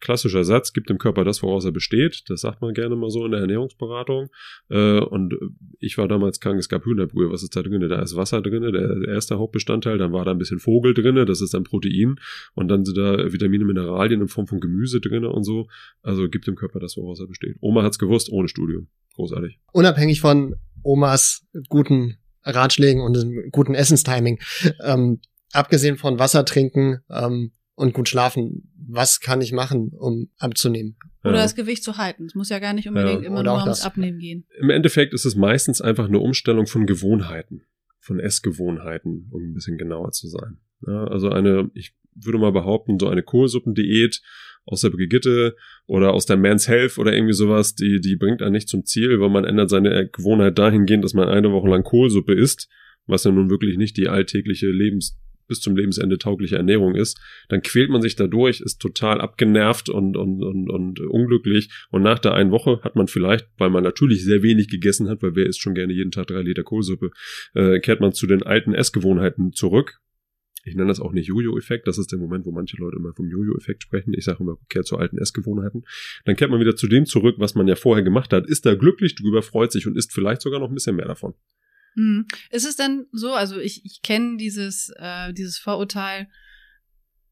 klassischer 0.00 0.44
Satz, 0.44 0.72
gibt 0.72 0.90
dem 0.90 0.98
Körper 0.98 1.24
das, 1.24 1.42
woraus 1.42 1.64
er 1.64 1.72
besteht. 1.72 2.24
Das 2.28 2.42
sagt 2.42 2.60
man 2.60 2.74
gerne 2.74 2.96
mal 2.96 3.10
so 3.10 3.24
in 3.24 3.32
der 3.32 3.40
Ernährungsberatung. 3.40 4.28
Äh, 4.68 5.00
und 5.00 5.34
ich 5.78 5.98
war 5.98 6.08
damals 6.08 6.40
krank, 6.40 6.58
es 6.58 6.68
gab 6.68 6.84
Hühnerbrühe. 6.84 7.30
Was 7.30 7.42
ist 7.42 7.56
da 7.56 7.62
drin? 7.62 7.80
Da 7.88 8.02
ist 8.02 8.16
Wasser 8.16 8.42
drin, 8.42 8.62
der 8.62 9.08
erste 9.08 9.38
Hauptbestandteil. 9.38 9.98
Dann 9.98 10.12
war 10.12 10.24
da 10.24 10.32
ein 10.32 10.38
bisschen 10.38 10.58
Vogel 10.58 10.94
drin, 10.94 11.26
das 11.26 11.40
ist 11.40 11.54
dann 11.54 11.64
Protein. 11.64 12.16
Und 12.54 12.68
dann 12.68 12.84
sind 12.84 12.98
da 12.98 13.32
Vitamine, 13.32 13.64
Mineralien 13.64 14.20
in 14.20 14.28
Form 14.28 14.46
von 14.46 14.60
Gemüse 14.60 15.00
drin 15.00 15.24
und 15.24 15.44
so. 15.44 15.68
Also 16.02 16.28
gibt 16.28 16.46
dem 16.46 16.56
Körper 16.56 16.80
das, 16.80 16.96
woraus 16.96 17.20
er 17.20 17.26
besteht. 17.26 17.56
Oma 17.60 17.82
hat's 17.82 17.98
gewusst, 17.98 18.30
ohne 18.30 18.48
Studium. 18.48 18.88
Großartig. 19.14 19.58
Unabhängig 19.72 20.20
von 20.20 20.54
Omas 20.82 21.46
guten 21.68 22.16
Ratschlägen 22.44 23.02
und 23.02 23.52
guten 23.52 23.74
Essenstiming, 23.74 24.40
ähm, 24.84 25.20
abgesehen 25.52 25.96
von 25.96 26.18
Wasser 26.18 26.44
trinken, 26.44 27.00
ähm, 27.10 27.52
und 27.74 27.94
gut 27.94 28.08
schlafen. 28.08 28.72
Was 28.88 29.20
kann 29.20 29.40
ich 29.40 29.52
machen, 29.52 29.92
um 29.98 30.28
abzunehmen? 30.38 30.96
Oder 31.24 31.36
ja. 31.36 31.42
das 31.42 31.54
Gewicht 31.54 31.84
zu 31.84 31.96
halten. 31.96 32.26
Es 32.26 32.34
muss 32.34 32.48
ja 32.48 32.58
gar 32.58 32.74
nicht 32.74 32.88
unbedingt 32.88 33.22
ja. 33.22 33.28
immer 33.28 33.42
nur 33.42 33.54
ums 33.54 33.78
das. 33.78 33.84
Abnehmen 33.84 34.18
gehen. 34.18 34.44
Im 34.58 34.70
Endeffekt 34.70 35.14
ist 35.14 35.24
es 35.24 35.36
meistens 35.36 35.80
einfach 35.80 36.08
eine 36.08 36.18
Umstellung 36.18 36.66
von 36.66 36.86
Gewohnheiten, 36.86 37.62
von 38.00 38.20
Essgewohnheiten, 38.20 39.28
um 39.30 39.50
ein 39.50 39.54
bisschen 39.54 39.78
genauer 39.78 40.10
zu 40.10 40.28
sein. 40.28 40.58
Ja, 40.86 41.04
also 41.04 41.30
eine, 41.30 41.70
ich 41.74 41.94
würde 42.14 42.38
mal 42.38 42.52
behaupten, 42.52 42.98
so 42.98 43.08
eine 43.08 43.22
Kohlsuppendiät 43.22 44.20
aus 44.64 44.82
der 44.82 44.90
Brigitte 44.90 45.56
oder 45.86 46.12
aus 46.12 46.26
der 46.26 46.36
Man's 46.36 46.68
Health 46.68 46.98
oder 46.98 47.12
irgendwie 47.12 47.32
sowas, 47.32 47.74
die, 47.74 48.00
die 48.00 48.16
bringt 48.16 48.42
einen 48.42 48.52
nicht 48.52 48.68
zum 48.68 48.84
Ziel, 48.84 49.20
weil 49.20 49.30
man 49.30 49.44
ändert 49.44 49.70
seine 49.70 50.08
Gewohnheit 50.08 50.58
dahingehend, 50.58 51.04
dass 51.04 51.14
man 51.14 51.28
eine 51.28 51.52
Woche 51.52 51.68
lang 51.68 51.82
Kohlsuppe 51.82 52.34
isst, 52.34 52.68
was 53.06 53.24
ja 53.24 53.32
nun 53.32 53.50
wirklich 53.50 53.76
nicht 53.76 53.96
die 53.96 54.08
alltägliche 54.08 54.68
Lebens 54.68 55.18
bis 55.48 55.60
zum 55.60 55.76
Lebensende 55.76 56.18
taugliche 56.18 56.56
Ernährung 56.56 56.94
ist, 56.94 57.20
dann 57.48 57.62
quält 57.62 57.90
man 57.90 58.02
sich 58.02 58.16
dadurch, 58.16 58.60
ist 58.60 58.80
total 58.80 59.20
abgenervt 59.20 59.88
und, 59.88 60.16
und, 60.16 60.42
und, 60.42 60.70
und 60.70 61.00
unglücklich. 61.00 61.70
Und 61.90 62.02
nach 62.02 62.18
der 62.18 62.34
einen 62.34 62.50
Woche 62.50 62.80
hat 62.82 62.96
man 62.96 63.08
vielleicht, 63.08 63.48
weil 63.58 63.70
man 63.70 63.84
natürlich 63.84 64.24
sehr 64.24 64.42
wenig 64.42 64.68
gegessen 64.68 65.08
hat, 65.08 65.22
weil 65.22 65.34
wer 65.34 65.46
isst 65.46 65.60
schon 65.60 65.74
gerne 65.74 65.92
jeden 65.92 66.10
Tag 66.10 66.28
drei 66.28 66.42
Liter 66.42 66.62
Kohlsuppe, 66.62 67.10
äh, 67.54 67.80
kehrt 67.80 68.00
man 68.00 68.12
zu 68.12 68.26
den 68.26 68.42
alten 68.42 68.74
Essgewohnheiten 68.74 69.52
zurück. 69.52 70.00
Ich 70.64 70.76
nenne 70.76 70.88
das 70.88 71.00
auch 71.00 71.12
nicht 71.12 71.26
Jojo-Effekt. 71.26 71.88
Das 71.88 71.98
ist 71.98 72.12
der 72.12 72.18
Moment, 72.18 72.46
wo 72.46 72.52
manche 72.52 72.76
Leute 72.76 72.96
immer 72.96 73.12
vom 73.12 73.28
Jojo-Effekt 73.28 73.82
sprechen. 73.82 74.14
Ich 74.16 74.24
sage 74.24 74.42
immer, 74.42 74.58
kehrt 74.68 74.86
zu 74.86 74.96
alten 74.96 75.18
Essgewohnheiten. 75.18 75.84
Dann 76.24 76.36
kehrt 76.36 76.50
man 76.50 76.60
wieder 76.60 76.76
zu 76.76 76.86
dem 76.86 77.04
zurück, 77.04 77.36
was 77.38 77.54
man 77.54 77.66
ja 77.66 77.74
vorher 77.74 78.04
gemacht 78.04 78.32
hat, 78.32 78.46
ist 78.46 78.64
da 78.64 78.74
glücklich 78.74 79.16
drüber, 79.16 79.42
freut 79.42 79.72
sich 79.72 79.86
und 79.86 79.96
isst 79.96 80.12
vielleicht 80.12 80.40
sogar 80.40 80.60
noch 80.60 80.68
ein 80.68 80.74
bisschen 80.74 80.96
mehr 80.96 81.08
davon. 81.08 81.34
Mhm. 81.94 82.26
Ist 82.50 82.66
es 82.66 82.76
denn 82.76 83.06
so, 83.12 83.32
also 83.32 83.58
ich, 83.58 83.84
ich 83.84 84.02
kenne 84.02 84.36
dieses, 84.36 84.92
äh, 84.96 85.32
dieses 85.32 85.58
Vorurteil, 85.58 86.28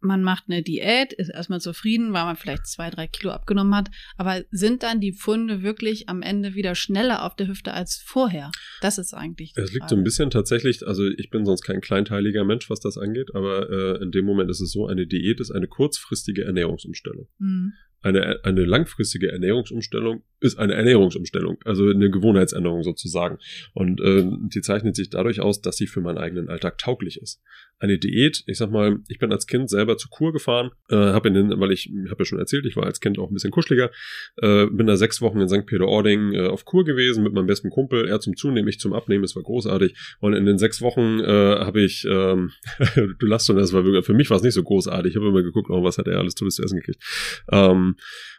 man 0.02 0.22
macht 0.22 0.44
eine 0.48 0.62
Diät, 0.62 1.12
ist 1.12 1.28
erstmal 1.28 1.60
zufrieden, 1.60 2.12
weil 2.12 2.24
man 2.24 2.36
vielleicht 2.36 2.66
zwei, 2.66 2.90
drei 2.90 3.06
Kilo 3.06 3.32
abgenommen 3.32 3.74
hat, 3.74 3.90
aber 4.16 4.42
sind 4.50 4.82
dann 4.82 5.00
die 5.00 5.12
Pfunde 5.12 5.62
wirklich 5.62 6.08
am 6.08 6.22
Ende 6.22 6.54
wieder 6.54 6.74
schneller 6.74 7.24
auf 7.24 7.36
der 7.36 7.48
Hüfte 7.48 7.74
als 7.74 8.02
vorher? 8.02 8.50
Das 8.80 8.98
ist 8.98 9.12
eigentlich. 9.12 9.52
Es 9.56 9.72
liegt 9.72 9.88
so 9.88 9.96
ein 9.96 10.04
bisschen 10.04 10.30
tatsächlich, 10.30 10.86
also 10.86 11.06
ich 11.06 11.30
bin 11.30 11.44
sonst 11.44 11.62
kein 11.62 11.80
kleinteiliger 11.80 12.44
Mensch, 12.44 12.70
was 12.70 12.80
das 12.80 12.96
angeht, 12.96 13.34
aber 13.34 13.68
äh, 13.70 14.02
in 14.02 14.10
dem 14.10 14.24
Moment 14.24 14.50
ist 14.50 14.60
es 14.60 14.72
so, 14.72 14.86
eine 14.86 15.06
Diät 15.06 15.40
ist 15.40 15.50
eine 15.50 15.68
kurzfristige 15.68 16.44
Ernährungsumstellung. 16.44 17.28
Mhm 17.38 17.74
eine, 18.02 18.40
eine 18.44 18.64
langfristige 18.64 19.30
Ernährungsumstellung 19.30 20.22
ist 20.40 20.58
eine 20.58 20.74
Ernährungsumstellung, 20.74 21.58
also 21.64 21.88
eine 21.88 22.10
Gewohnheitsänderung 22.10 22.82
sozusagen. 22.82 23.38
Und 23.74 24.00
äh, 24.00 24.24
die 24.24 24.62
zeichnet 24.62 24.96
sich 24.96 25.10
dadurch 25.10 25.40
aus, 25.40 25.60
dass 25.60 25.76
sie 25.76 25.86
für 25.86 26.00
meinen 26.00 26.18
eigenen 26.18 26.48
Alltag 26.48 26.78
tauglich 26.78 27.20
ist. 27.20 27.42
Eine 27.78 27.98
Diät, 27.98 28.42
ich 28.46 28.58
sag 28.58 28.70
mal, 28.70 28.98
ich 29.08 29.18
bin 29.18 29.32
als 29.32 29.46
Kind 29.46 29.70
selber 29.70 29.96
zur 29.96 30.10
Kur 30.10 30.32
gefahren, 30.32 30.70
äh, 30.88 30.96
habe 30.96 31.28
in 31.28 31.34
den, 31.34 31.60
weil 31.60 31.72
ich 31.72 31.90
habe 32.10 32.22
ja 32.22 32.24
schon 32.24 32.38
erzählt, 32.38 32.66
ich 32.66 32.76
war 32.76 32.84
als 32.84 33.00
Kind 33.00 33.18
auch 33.18 33.30
ein 33.30 33.34
bisschen 33.34 33.50
kuscheliger, 33.50 33.90
äh, 34.36 34.66
bin 34.66 34.86
da 34.86 34.96
sechs 34.96 35.20
Wochen 35.20 35.40
in 35.40 35.48
St. 35.48 35.66
Peter-Ording 35.66 36.32
äh, 36.34 36.46
auf 36.46 36.64
Kur 36.64 36.84
gewesen 36.84 37.22
mit 37.22 37.32
meinem 37.32 37.46
besten 37.46 37.70
Kumpel, 37.70 38.06
er 38.06 38.20
zum 38.20 38.36
Zunehmen, 38.36 38.68
ich 38.68 38.80
zum 38.80 38.92
Abnehmen, 38.92 39.24
es 39.24 39.36
war 39.36 39.42
großartig. 39.42 39.94
Und 40.20 40.34
in 40.34 40.44
den 40.46 40.58
sechs 40.58 40.82
Wochen 40.82 41.20
äh, 41.20 41.24
habe 41.26 41.82
ich, 41.82 42.06
ähm, 42.08 42.50
du 43.18 43.26
lachst 43.26 43.46
schon, 43.46 43.56
das 43.56 43.72
war 43.72 44.02
für 44.02 44.14
mich 44.14 44.30
war 44.30 44.36
es 44.36 44.42
nicht 44.42 44.54
so 44.54 44.62
großartig. 44.62 45.12
Ich 45.12 45.16
habe 45.16 45.28
immer 45.28 45.42
geguckt, 45.42 45.70
oh, 45.70 45.82
was 45.82 45.98
hat 45.98 46.06
er 46.06 46.18
alles 46.18 46.34
Tolles 46.34 46.56
zu 46.56 46.62
essen 46.62 46.78
gekriegt. 46.78 47.02
Ähm, 47.50 47.89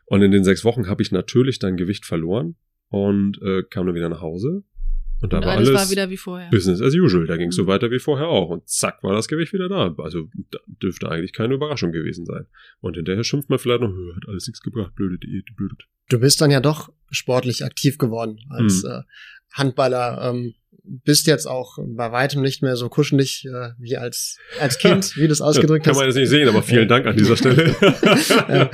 und 0.05 0.22
in 0.22 0.31
den 0.31 0.43
sechs 0.43 0.63
Wochen 0.63 0.88
habe 0.88 1.01
ich 1.01 1.12
natürlich 1.12 1.60
dann 1.60 1.77
Gewicht 1.77 2.05
verloren 2.05 2.55
und 2.89 3.41
äh, 3.41 3.63
kam 3.63 3.86
dann 3.86 3.96
wieder 3.96 4.10
nach 4.10 4.22
Hause. 4.22 4.63
Und 5.22 5.34
da 5.34 5.38
und 5.38 5.46
war 5.46 5.53
alles, 5.53 5.72
war 5.72 5.89
wieder 5.89 6.10
wie 6.10 6.17
vorher. 6.17 6.50
Business 6.50 6.81
as 6.81 6.96
usual. 6.96 7.27
Da 7.27 7.38
ging 7.38 7.50
es 7.50 7.58
mhm. 7.58 7.63
so 7.63 7.67
weiter 7.67 7.91
wie 7.91 8.00
vorher 8.00 8.27
auch. 8.27 8.50
Und 8.50 8.67
zack, 8.67 9.03
war 9.03 9.13
das 9.13 9.27
Gewicht 9.27 9.53
wieder 9.53 9.70
da. 9.70 9.93
Also 10.00 10.27
da 10.50 10.58
dürfte 10.81 11.10
eigentlich 11.10 11.31
keine 11.31 11.53
Überraschung 11.53 11.91
gewesen 11.91 12.25
sein. 12.25 12.48
Und 12.79 12.96
hinterher 12.96 13.24
schimpft 13.24 13.50
man 13.50 13.60
vielleicht 13.60 13.81
noch, 13.81 13.93
hat 14.15 14.27
alles 14.27 14.48
nichts 14.48 14.62
gebracht, 14.62 14.96
blöde 14.96 15.20
Diät, 15.20 15.55
blöde. 15.55 15.75
Du 16.10 16.20
bist 16.20 16.41
dann 16.41 16.50
ja 16.50 16.60
doch 16.60 16.91
sportlich 17.12 17.63
aktiv 17.63 18.00
geworden 18.00 18.39
als 18.50 18.84
mhm. 18.84 18.89
äh, 18.89 19.01
Handballer. 19.53 20.29
Ähm, 20.29 20.55
bist 20.83 21.27
jetzt 21.27 21.45
auch 21.45 21.77
bei 21.79 22.11
weitem 22.11 22.41
nicht 22.41 22.61
mehr 22.61 22.75
so 22.75 22.89
kuschelig 22.89 23.45
äh, 23.45 23.69
wie 23.77 23.97
als, 23.97 24.38
als 24.59 24.77
Kind, 24.77 25.15
wie 25.17 25.27
du 25.27 25.33
es 25.33 25.41
ausgedrückt 25.41 25.85
Kann 25.85 25.93
hast. 25.93 26.00
Kann 26.00 26.07
man 26.07 26.15
jetzt 26.15 26.21
nicht 26.21 26.29
sehen, 26.29 26.47
aber 26.50 26.63
vielen 26.63 26.88
Dank 26.88 27.05
an 27.05 27.15
dieser 27.15 27.38
Stelle. 27.38 27.75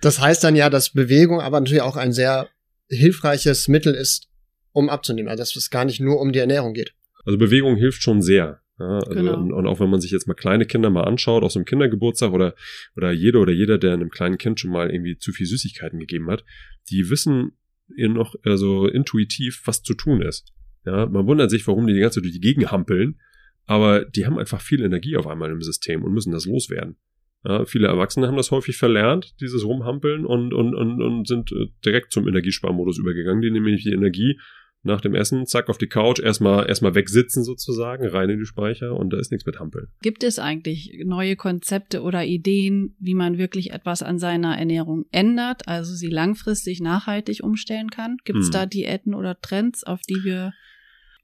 das 0.00 0.20
heißt 0.20 0.44
dann 0.44 0.56
ja, 0.56 0.70
dass 0.70 0.90
Bewegung 0.90 1.40
aber 1.40 1.60
natürlich 1.60 1.82
auch 1.82 1.96
ein 1.96 2.12
sehr 2.12 2.48
hilfreiches 2.88 3.68
Mittel 3.68 3.94
ist, 3.94 4.28
um 4.72 4.88
abzunehmen. 4.88 5.28
Also 5.28 5.42
dass 5.42 5.56
es 5.56 5.70
gar 5.70 5.84
nicht 5.84 6.00
nur 6.00 6.20
um 6.20 6.32
die 6.32 6.38
Ernährung 6.38 6.74
geht. 6.74 6.94
Also 7.24 7.38
Bewegung 7.38 7.76
hilft 7.76 8.02
schon 8.02 8.22
sehr. 8.22 8.60
Ja, 8.78 8.98
also 8.98 9.10
genau. 9.10 9.34
und, 9.34 9.52
und, 9.52 9.66
auch 9.66 9.78
wenn 9.78 9.90
man 9.90 10.00
sich 10.00 10.10
jetzt 10.10 10.26
mal 10.26 10.32
kleine 10.32 10.64
Kinder 10.64 10.88
mal 10.88 11.04
anschaut, 11.04 11.42
aus 11.42 11.52
dem 11.52 11.66
Kindergeburtstag 11.66 12.32
oder, 12.32 12.54
oder 12.96 13.12
jeder 13.12 13.40
oder 13.40 13.52
jeder, 13.52 13.76
der 13.76 13.92
einem 13.92 14.08
kleinen 14.08 14.38
Kind 14.38 14.58
schon 14.58 14.70
mal 14.70 14.90
irgendwie 14.90 15.18
zu 15.18 15.32
viel 15.32 15.44
Süßigkeiten 15.44 15.98
gegeben 15.98 16.30
hat, 16.30 16.44
die 16.90 17.10
wissen 17.10 17.52
noch 17.94 18.36
also 18.42 18.86
intuitiv, 18.86 19.62
was 19.66 19.82
zu 19.82 19.94
tun 19.94 20.22
ist. 20.22 20.52
Ja, 20.84 21.06
man 21.06 21.26
wundert 21.26 21.50
sich, 21.50 21.66
warum 21.66 21.86
die 21.86 21.94
die 21.94 22.00
ganze 22.00 22.20
Zeit 22.20 22.24
durch 22.24 22.34
die 22.34 22.40
Gegend 22.40 22.70
hampeln, 22.70 23.20
aber 23.66 24.04
die 24.04 24.26
haben 24.26 24.38
einfach 24.38 24.60
viel 24.60 24.82
Energie 24.82 25.16
auf 25.16 25.26
einmal 25.26 25.50
im 25.50 25.62
System 25.62 26.02
und 26.02 26.12
müssen 26.12 26.32
das 26.32 26.46
loswerden. 26.46 26.96
Ja, 27.44 27.64
viele 27.64 27.88
Erwachsene 27.88 28.26
haben 28.26 28.36
das 28.36 28.50
häufig 28.50 28.76
verlernt, 28.76 29.34
dieses 29.40 29.64
Rumhampeln 29.64 30.26
und, 30.26 30.52
und, 30.52 30.74
und, 30.74 31.02
und 31.02 31.26
sind 31.26 31.52
äh, 31.52 31.66
direkt 31.84 32.12
zum 32.12 32.28
Energiesparmodus 32.28 32.98
übergegangen, 32.98 33.40
die 33.40 33.50
nämlich 33.50 33.82
die 33.82 33.92
Energie 33.92 34.38
nach 34.82 35.00
dem 35.00 35.14
Essen, 35.14 35.46
zack, 35.46 35.68
auf 35.68 35.78
die 35.78 35.88
Couch, 35.88 36.20
erstmal, 36.20 36.66
erstmal 36.66 36.94
wegsitzen 36.94 37.44
sozusagen, 37.44 38.06
rein 38.06 38.30
in 38.30 38.38
die 38.38 38.46
Speicher 38.46 38.96
und 38.96 39.12
da 39.12 39.18
ist 39.18 39.30
nichts 39.30 39.46
mit 39.46 39.60
Hampeln. 39.60 39.88
Gibt 40.02 40.24
es 40.24 40.38
eigentlich 40.38 41.02
neue 41.04 41.36
Konzepte 41.36 42.02
oder 42.02 42.24
Ideen, 42.24 42.96
wie 42.98 43.14
man 43.14 43.36
wirklich 43.36 43.72
etwas 43.72 44.02
an 44.02 44.18
seiner 44.18 44.56
Ernährung 44.56 45.04
ändert, 45.10 45.68
also 45.68 45.94
sie 45.94 46.08
langfristig 46.08 46.80
nachhaltig 46.80 47.42
umstellen 47.42 47.90
kann? 47.90 48.16
Gibt 48.24 48.38
es 48.38 48.46
hm. 48.46 48.52
da 48.52 48.66
Diäten 48.66 49.14
oder 49.14 49.38
Trends, 49.40 49.84
auf 49.84 50.00
die 50.02 50.24
wir 50.24 50.52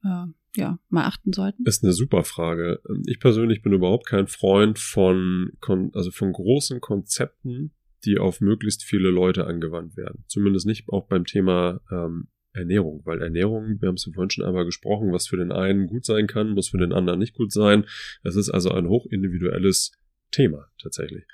äh, 0.04 0.26
ja, 0.56 0.78
mal 0.88 1.06
achten 1.06 1.32
sollten? 1.32 1.64
Ist 1.64 1.82
eine 1.82 1.92
super 1.92 2.24
Frage. 2.24 2.80
Ich 3.06 3.20
persönlich 3.20 3.62
bin 3.62 3.72
überhaupt 3.72 4.06
kein 4.06 4.26
Freund 4.26 4.78
von, 4.78 5.50
also 5.94 6.10
von 6.10 6.32
großen 6.32 6.80
Konzepten, 6.80 7.72
die 8.04 8.18
auf 8.18 8.40
möglichst 8.40 8.84
viele 8.84 9.10
Leute 9.10 9.46
angewandt 9.46 9.96
werden. 9.96 10.24
Zumindest 10.28 10.66
nicht 10.66 10.88
auch 10.90 11.06
beim 11.08 11.24
Thema 11.24 11.80
ähm, 11.90 12.28
Ernährung, 12.56 13.02
weil 13.04 13.22
Ernährung, 13.22 13.80
wir 13.80 13.88
haben 13.88 13.96
es 13.96 14.04
vorhin 14.04 14.30
schon 14.30 14.44
einmal 14.44 14.64
gesprochen, 14.64 15.12
was 15.12 15.28
für 15.28 15.36
den 15.36 15.52
einen 15.52 15.86
gut 15.86 16.04
sein 16.04 16.26
kann, 16.26 16.50
muss 16.50 16.68
für 16.70 16.78
den 16.78 16.92
anderen 16.92 17.18
nicht 17.18 17.34
gut 17.34 17.52
sein. 17.52 17.84
Es 18.22 18.36
ist 18.36 18.50
also 18.50 18.70
ein 18.70 18.88
hochindividuelles 18.88 19.92
Thema 20.30 20.68
tatsächlich. 20.80 21.24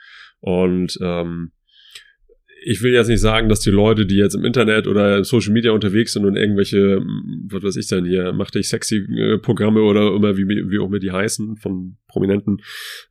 Und 0.41 0.99
ähm, 1.01 1.53
ich 2.65 2.83
will 2.83 2.93
jetzt 2.93 3.09
nicht 3.09 3.21
sagen, 3.21 3.49
dass 3.49 3.61
die 3.61 3.71
Leute, 3.71 4.07
die 4.07 4.17
jetzt 4.17 4.35
im 4.35 4.45
Internet 4.45 4.87
oder 4.87 5.19
im 5.19 5.25
Social 5.25 5.53
Media 5.53 5.73
unterwegs 5.73 6.13
sind 6.13 6.25
und 6.25 6.37
irgendwelche, 6.37 6.97
hm, 6.97 7.49
was 7.51 7.63
weiß 7.63 7.77
ich 7.77 7.89
denn 7.89 8.05
hier, 8.05 8.33
macht 8.33 8.57
ich 8.57 8.69
sexy 8.69 8.97
äh, 8.97 9.39
Programme 9.39 9.83
oder 9.83 10.15
immer 10.15 10.37
wie, 10.37 10.47
wie 10.47 10.79
auch 10.79 10.87
immer 10.87 10.99
die 10.99 11.11
heißen 11.11 11.57
von 11.57 11.97
Prominenten, 12.09 12.59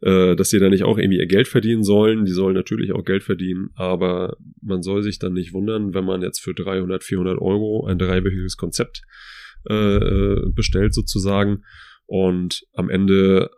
äh, 0.01 0.35
dass 0.35 0.49
sie 0.49 0.59
da 0.59 0.69
nicht 0.69 0.83
auch 0.83 0.97
irgendwie 0.97 1.19
ihr 1.19 1.27
Geld 1.27 1.47
verdienen 1.47 1.83
sollen. 1.83 2.25
Die 2.25 2.31
sollen 2.31 2.55
natürlich 2.55 2.93
auch 2.93 3.03
Geld 3.03 3.23
verdienen, 3.23 3.69
aber 3.75 4.37
man 4.61 4.81
soll 4.81 5.03
sich 5.03 5.19
dann 5.19 5.33
nicht 5.33 5.53
wundern, 5.53 5.93
wenn 5.93 6.05
man 6.05 6.21
jetzt 6.21 6.39
für 6.39 6.53
300, 6.53 7.03
400 7.03 7.39
Euro 7.39 7.85
ein 7.85 7.97
dreiwöchiges 7.97 8.57
Konzept 8.57 9.01
äh, 9.69 10.49
bestellt 10.53 10.93
sozusagen 10.93 11.63
und 12.05 12.63
am 12.73 12.89
Ende 12.89 13.49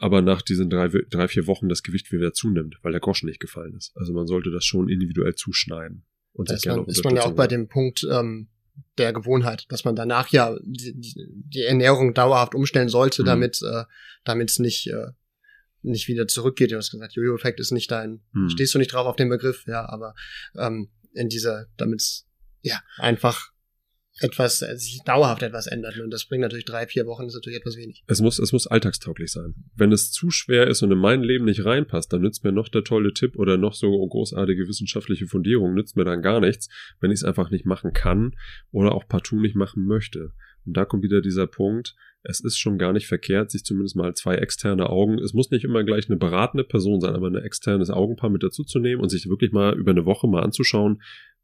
aber 0.00 0.22
nach 0.22 0.40
diesen 0.40 0.70
drei, 0.70 0.88
drei, 0.88 1.28
vier 1.28 1.46
Wochen 1.46 1.68
das 1.68 1.82
Gewicht 1.82 2.10
wieder 2.10 2.32
zunimmt, 2.32 2.78
weil 2.82 2.92
der 2.92 3.02
Groschen 3.02 3.26
nicht 3.28 3.38
gefallen 3.38 3.76
ist. 3.76 3.92
Also 3.94 4.14
man 4.14 4.26
sollte 4.26 4.50
das 4.50 4.64
schon 4.64 4.88
individuell 4.88 5.34
zuschneiden. 5.34 6.06
Und 6.32 6.48
da 6.48 6.54
ist 6.54 6.66
man, 6.66 6.86
ist 6.86 7.04
man 7.04 7.16
ja 7.16 7.22
auch 7.22 7.34
bei 7.34 7.46
dem 7.46 7.68
Punkt, 7.68 8.06
ähm, 8.10 8.48
der 8.96 9.12
Gewohnheit, 9.12 9.66
dass 9.68 9.84
man 9.84 9.94
danach 9.94 10.28
ja 10.28 10.56
die, 10.62 10.94
die 10.96 11.62
Ernährung 11.62 12.14
dauerhaft 12.14 12.54
umstellen 12.54 12.88
sollte, 12.88 13.22
mhm. 13.22 13.26
damit 13.26 13.60
äh, 13.62 13.84
damit 14.24 14.50
es 14.50 14.58
nicht 14.58 14.86
äh, 14.86 15.08
nicht 15.82 16.08
wieder 16.08 16.26
zurückgeht. 16.26 16.72
Du 16.72 16.76
hast 16.76 16.90
gesagt, 16.90 17.12
Jojo-Effekt 17.12 17.60
ist 17.60 17.70
nicht 17.70 17.90
dein, 17.90 18.22
mhm. 18.32 18.48
stehst 18.48 18.74
du 18.74 18.78
nicht 18.78 18.92
drauf 18.92 19.06
auf 19.06 19.16
den 19.16 19.28
Begriff, 19.28 19.66
ja, 19.66 19.86
aber 19.86 20.14
ähm, 20.56 20.88
in 21.12 21.28
dieser, 21.28 21.66
damit 21.76 22.00
es 22.00 22.26
ja 22.62 22.80
einfach 22.96 23.50
etwas, 24.20 24.62
äh, 24.62 24.76
sich 24.76 25.02
dauerhaft 25.04 25.42
etwas 25.42 25.66
ändert. 25.66 25.98
Und 25.98 26.10
das 26.10 26.26
bringt 26.26 26.42
natürlich 26.42 26.64
drei, 26.64 26.86
vier 26.86 27.06
Wochen, 27.06 27.26
ist 27.26 27.34
natürlich 27.34 27.58
etwas 27.58 27.76
wenig. 27.76 28.02
Es 28.06 28.20
muss, 28.20 28.38
es 28.38 28.52
muss 28.52 28.66
alltagstauglich 28.66 29.32
sein. 29.32 29.54
Wenn 29.74 29.92
es 29.92 30.10
zu 30.10 30.30
schwer 30.30 30.66
ist 30.66 30.82
und 30.82 30.92
in 30.92 30.98
mein 30.98 31.22
Leben 31.22 31.44
nicht 31.44 31.64
reinpasst, 31.64 32.12
dann 32.12 32.22
nützt 32.22 32.44
mir 32.44 32.52
noch 32.52 32.68
der 32.68 32.84
tolle 32.84 33.12
Tipp 33.12 33.36
oder 33.36 33.56
noch 33.56 33.74
so 33.74 33.90
großartige 34.06 34.68
wissenschaftliche 34.68 35.26
Fundierung, 35.26 35.74
nützt 35.74 35.96
mir 35.96 36.04
dann 36.04 36.22
gar 36.22 36.40
nichts, 36.40 36.68
wenn 37.00 37.10
ich 37.10 37.20
es 37.20 37.24
einfach 37.24 37.50
nicht 37.50 37.66
machen 37.66 37.92
kann 37.92 38.36
oder 38.70 38.92
auch 38.92 39.06
partout 39.08 39.40
nicht 39.40 39.56
machen 39.56 39.86
möchte. 39.86 40.32
Und 40.66 40.76
da 40.76 40.84
kommt 40.84 41.02
wieder 41.02 41.20
dieser 41.20 41.46
Punkt, 41.46 41.94
es 42.22 42.40
ist 42.40 42.58
schon 42.58 42.76
gar 42.76 42.92
nicht 42.92 43.06
verkehrt, 43.06 43.50
sich 43.50 43.64
zumindest 43.64 43.96
mal 43.96 44.14
zwei 44.14 44.34
externe 44.34 44.90
Augen, 44.90 45.18
es 45.18 45.32
muss 45.32 45.50
nicht 45.50 45.64
immer 45.64 45.84
gleich 45.84 46.08
eine 46.08 46.18
beratende 46.18 46.64
Person 46.64 47.00
sein, 47.00 47.14
aber 47.14 47.28
ein 47.28 47.36
externes 47.36 47.90
Augenpaar 47.90 48.28
mit 48.28 48.42
dazu 48.42 48.62
zu 48.62 48.78
nehmen 48.78 49.00
und 49.00 49.08
sich 49.08 49.28
wirklich 49.28 49.52
mal 49.52 49.76
über 49.78 49.90
eine 49.90 50.04
Woche 50.04 50.28
mal 50.28 50.42
anzuschauen, 50.42 51.00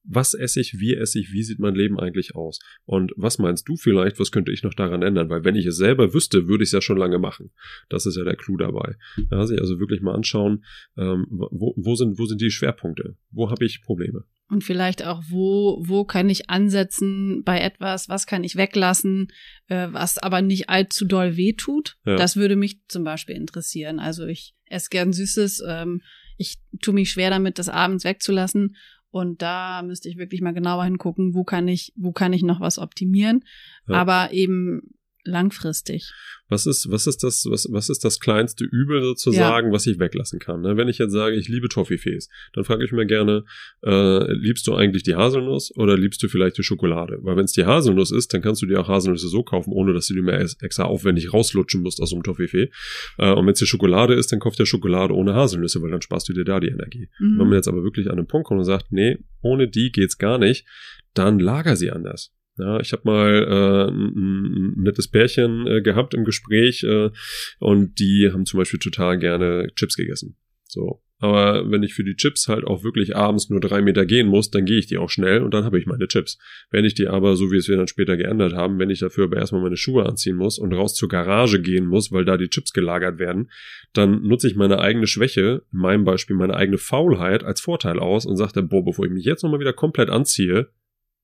was 0.08 0.34
esse 0.34 0.60
ich, 0.60 0.78
wie 0.78 0.94
esse 0.94 1.18
ich, 1.18 1.32
wie 1.32 1.42
sieht 1.42 1.58
mein 1.58 1.74
Leben 1.74 1.98
eigentlich 1.98 2.34
aus? 2.34 2.60
Und 2.84 3.12
was 3.16 3.38
meinst 3.38 3.68
du 3.68 3.76
vielleicht, 3.76 4.18
was 4.18 4.30
könnte 4.30 4.52
ich 4.52 4.62
noch 4.62 4.74
daran 4.74 5.02
ändern? 5.02 5.28
Weil 5.28 5.44
wenn 5.44 5.56
ich 5.56 5.66
es 5.66 5.76
selber 5.76 6.14
wüsste, 6.14 6.48
würde 6.48 6.64
ich 6.64 6.68
es 6.68 6.72
ja 6.72 6.80
schon 6.80 6.96
lange 6.96 7.18
machen. 7.18 7.50
Das 7.88 8.06
ist 8.06 8.16
ja 8.16 8.24
der 8.24 8.36
Clou 8.36 8.56
dabei. 8.56 8.96
Ja, 9.30 9.46
sich 9.46 9.60
also 9.60 9.78
wirklich 9.78 10.00
mal 10.00 10.14
anschauen, 10.14 10.64
ähm, 10.96 11.26
wo, 11.30 11.74
wo, 11.76 11.94
sind, 11.94 12.18
wo 12.18 12.26
sind 12.26 12.40
die 12.40 12.50
Schwerpunkte? 12.50 13.16
Wo 13.30 13.50
habe 13.50 13.64
ich 13.64 13.82
Probleme? 13.82 14.24
Und 14.48 14.62
vielleicht 14.62 15.04
auch, 15.04 15.24
wo, 15.28 15.82
wo 15.84 16.04
kann 16.04 16.30
ich 16.30 16.48
ansetzen 16.50 17.42
bei 17.44 17.60
etwas, 17.60 18.08
was 18.08 18.26
kann 18.26 18.44
ich 18.44 18.56
weglassen, 18.56 19.32
äh, 19.66 19.88
was 19.90 20.18
aber 20.18 20.40
nicht 20.40 20.68
allzu 20.68 21.04
doll 21.04 21.36
wehtut. 21.36 21.96
Ja. 22.04 22.16
Das 22.16 22.36
würde 22.36 22.54
mich 22.54 22.80
zum 22.86 23.02
Beispiel 23.02 23.34
interessieren. 23.34 23.98
Also 23.98 24.26
ich 24.26 24.54
esse 24.66 24.90
gern 24.90 25.12
Süßes, 25.12 25.64
ähm, 25.66 26.00
ich 26.38 26.58
tue 26.80 26.94
mich 26.94 27.10
schwer 27.10 27.30
damit, 27.30 27.58
das 27.58 27.68
abends 27.68 28.04
wegzulassen. 28.04 28.76
Und 29.16 29.40
da 29.40 29.80
müsste 29.82 30.10
ich 30.10 30.18
wirklich 30.18 30.42
mal 30.42 30.52
genauer 30.52 30.84
hingucken, 30.84 31.34
wo 31.34 31.42
kann 31.42 31.68
ich, 31.68 31.94
wo 31.96 32.12
kann 32.12 32.34
ich 32.34 32.42
noch 32.42 32.60
was 32.60 32.78
optimieren. 32.78 33.44
Ja. 33.88 33.94
Aber 33.94 34.30
eben 34.32 34.94
langfristig. 35.26 36.12
Was 36.48 36.66
ist, 36.66 36.90
was 36.90 37.08
ist 37.08 37.24
das, 37.24 37.44
was, 37.50 37.66
was 37.72 37.88
ist 37.88 38.04
das 38.04 38.20
kleinste 38.20 38.64
Übel 38.64 39.02
sozusagen, 39.02 39.68
ja. 39.68 39.72
was 39.72 39.86
ich 39.86 39.98
weglassen 39.98 40.38
kann? 40.38 40.60
Ne? 40.60 40.76
Wenn 40.76 40.86
ich 40.86 40.98
jetzt 40.98 41.12
sage, 41.12 41.34
ich 41.34 41.48
liebe 41.48 41.68
Toffifees, 41.68 42.28
dann 42.52 42.64
frage 42.64 42.84
ich 42.84 42.92
mir 42.92 43.06
gerne, 43.06 43.44
äh, 43.82 44.32
liebst 44.32 44.66
du 44.68 44.74
eigentlich 44.74 45.02
die 45.02 45.16
Haselnuss 45.16 45.74
oder 45.76 45.96
liebst 45.96 46.22
du 46.22 46.28
vielleicht 46.28 46.56
die 46.56 46.62
Schokolade? 46.62 47.18
Weil 47.22 47.36
wenn 47.36 47.46
es 47.46 47.52
die 47.52 47.64
Haselnuss 47.64 48.12
ist, 48.12 48.32
dann 48.32 48.42
kannst 48.42 48.62
du 48.62 48.66
dir 48.66 48.80
auch 48.80 48.88
Haselnüsse 48.88 49.28
so 49.28 49.42
kaufen, 49.42 49.72
ohne 49.72 49.92
dass 49.92 50.06
du 50.06 50.14
die 50.14 50.22
mehr 50.22 50.40
extra 50.60 50.84
aufwendig 50.84 51.32
rauslutschen 51.32 51.82
musst 51.82 52.00
aus 52.00 52.10
so 52.10 52.16
einem 52.16 52.22
Toffifee. 52.22 52.70
Äh, 53.18 53.32
und 53.32 53.46
wenn 53.46 53.52
es 53.52 53.58
die 53.58 53.66
Schokolade 53.66 54.14
ist, 54.14 54.30
dann 54.30 54.38
kauft 54.38 54.60
der 54.60 54.66
Schokolade 54.66 55.14
ohne 55.14 55.34
Haselnüsse, 55.34 55.82
weil 55.82 55.90
dann 55.90 56.02
sparst 56.02 56.28
du 56.28 56.32
dir 56.32 56.44
da 56.44 56.60
die 56.60 56.68
Energie. 56.68 57.08
Mhm. 57.18 57.40
Wenn 57.40 57.48
man 57.48 57.56
jetzt 57.56 57.68
aber 57.68 57.82
wirklich 57.82 58.06
an 58.06 58.18
einen 58.18 58.28
Punkt 58.28 58.46
kommt 58.46 58.60
und 58.60 58.64
sagt, 58.64 58.92
nee, 58.92 59.18
ohne 59.42 59.66
die 59.68 59.90
geht's 59.90 60.16
gar 60.16 60.38
nicht, 60.38 60.64
dann 61.14 61.40
lager 61.40 61.74
sie 61.74 61.90
anders. 61.90 62.35
Ja, 62.58 62.80
ich 62.80 62.92
habe 62.92 63.02
mal 63.04 63.30
äh, 63.30 63.90
ein, 63.90 64.74
nettes 64.76 65.08
Pärchen 65.08 65.66
äh, 65.66 65.82
gehabt 65.82 66.14
im 66.14 66.24
Gespräch 66.24 66.84
äh, 66.84 67.10
und 67.58 67.98
die 67.98 68.30
haben 68.32 68.46
zum 68.46 68.58
Beispiel 68.58 68.80
total 68.80 69.18
gerne 69.18 69.68
Chips 69.74 69.96
gegessen. 69.96 70.36
So. 70.64 71.02
Aber 71.18 71.70
wenn 71.70 71.82
ich 71.82 71.94
für 71.94 72.04
die 72.04 72.16
Chips 72.16 72.46
halt 72.46 72.64
auch 72.64 72.84
wirklich 72.84 73.16
abends 73.16 73.48
nur 73.48 73.60
drei 73.60 73.80
Meter 73.80 74.04
gehen 74.04 74.26
muss, 74.26 74.50
dann 74.50 74.66
gehe 74.66 74.78
ich 74.78 74.86
die 74.86 74.98
auch 74.98 75.08
schnell 75.08 75.42
und 75.42 75.54
dann 75.54 75.64
habe 75.64 75.78
ich 75.78 75.86
meine 75.86 76.08
Chips. 76.08 76.38
Wenn 76.70 76.84
ich 76.84 76.92
die 76.92 77.08
aber, 77.08 77.36
so 77.36 77.50
wie 77.50 77.56
es 77.56 77.68
wir 77.68 77.76
dann 77.78 77.88
später 77.88 78.18
geändert 78.18 78.52
haben, 78.52 78.78
wenn 78.78 78.90
ich 78.90 78.98
dafür 78.98 79.24
aber 79.24 79.38
erstmal 79.38 79.62
meine 79.62 79.78
Schuhe 79.78 80.04
anziehen 80.04 80.36
muss 80.36 80.58
und 80.58 80.74
raus 80.74 80.94
zur 80.94 81.08
Garage 81.08 81.62
gehen 81.62 81.86
muss, 81.86 82.12
weil 82.12 82.26
da 82.26 82.36
die 82.36 82.50
Chips 82.50 82.74
gelagert 82.74 83.18
werden, 83.18 83.50
dann 83.94 84.22
nutze 84.22 84.46
ich 84.46 84.56
meine 84.56 84.78
eigene 84.78 85.06
Schwäche, 85.06 85.62
in 85.72 85.78
meinem 85.78 86.04
Beispiel 86.04 86.36
meine 86.36 86.54
eigene 86.54 86.76
Faulheit 86.76 87.44
als 87.44 87.62
Vorteil 87.62 87.98
aus 87.98 88.26
und 88.26 88.36
sage, 88.36 88.62
boah, 88.62 88.84
bevor 88.84 89.06
ich 89.06 89.12
mich 89.12 89.24
jetzt 89.24 89.42
nochmal 89.42 89.60
wieder 89.60 89.72
komplett 89.72 90.10
anziehe, 90.10 90.68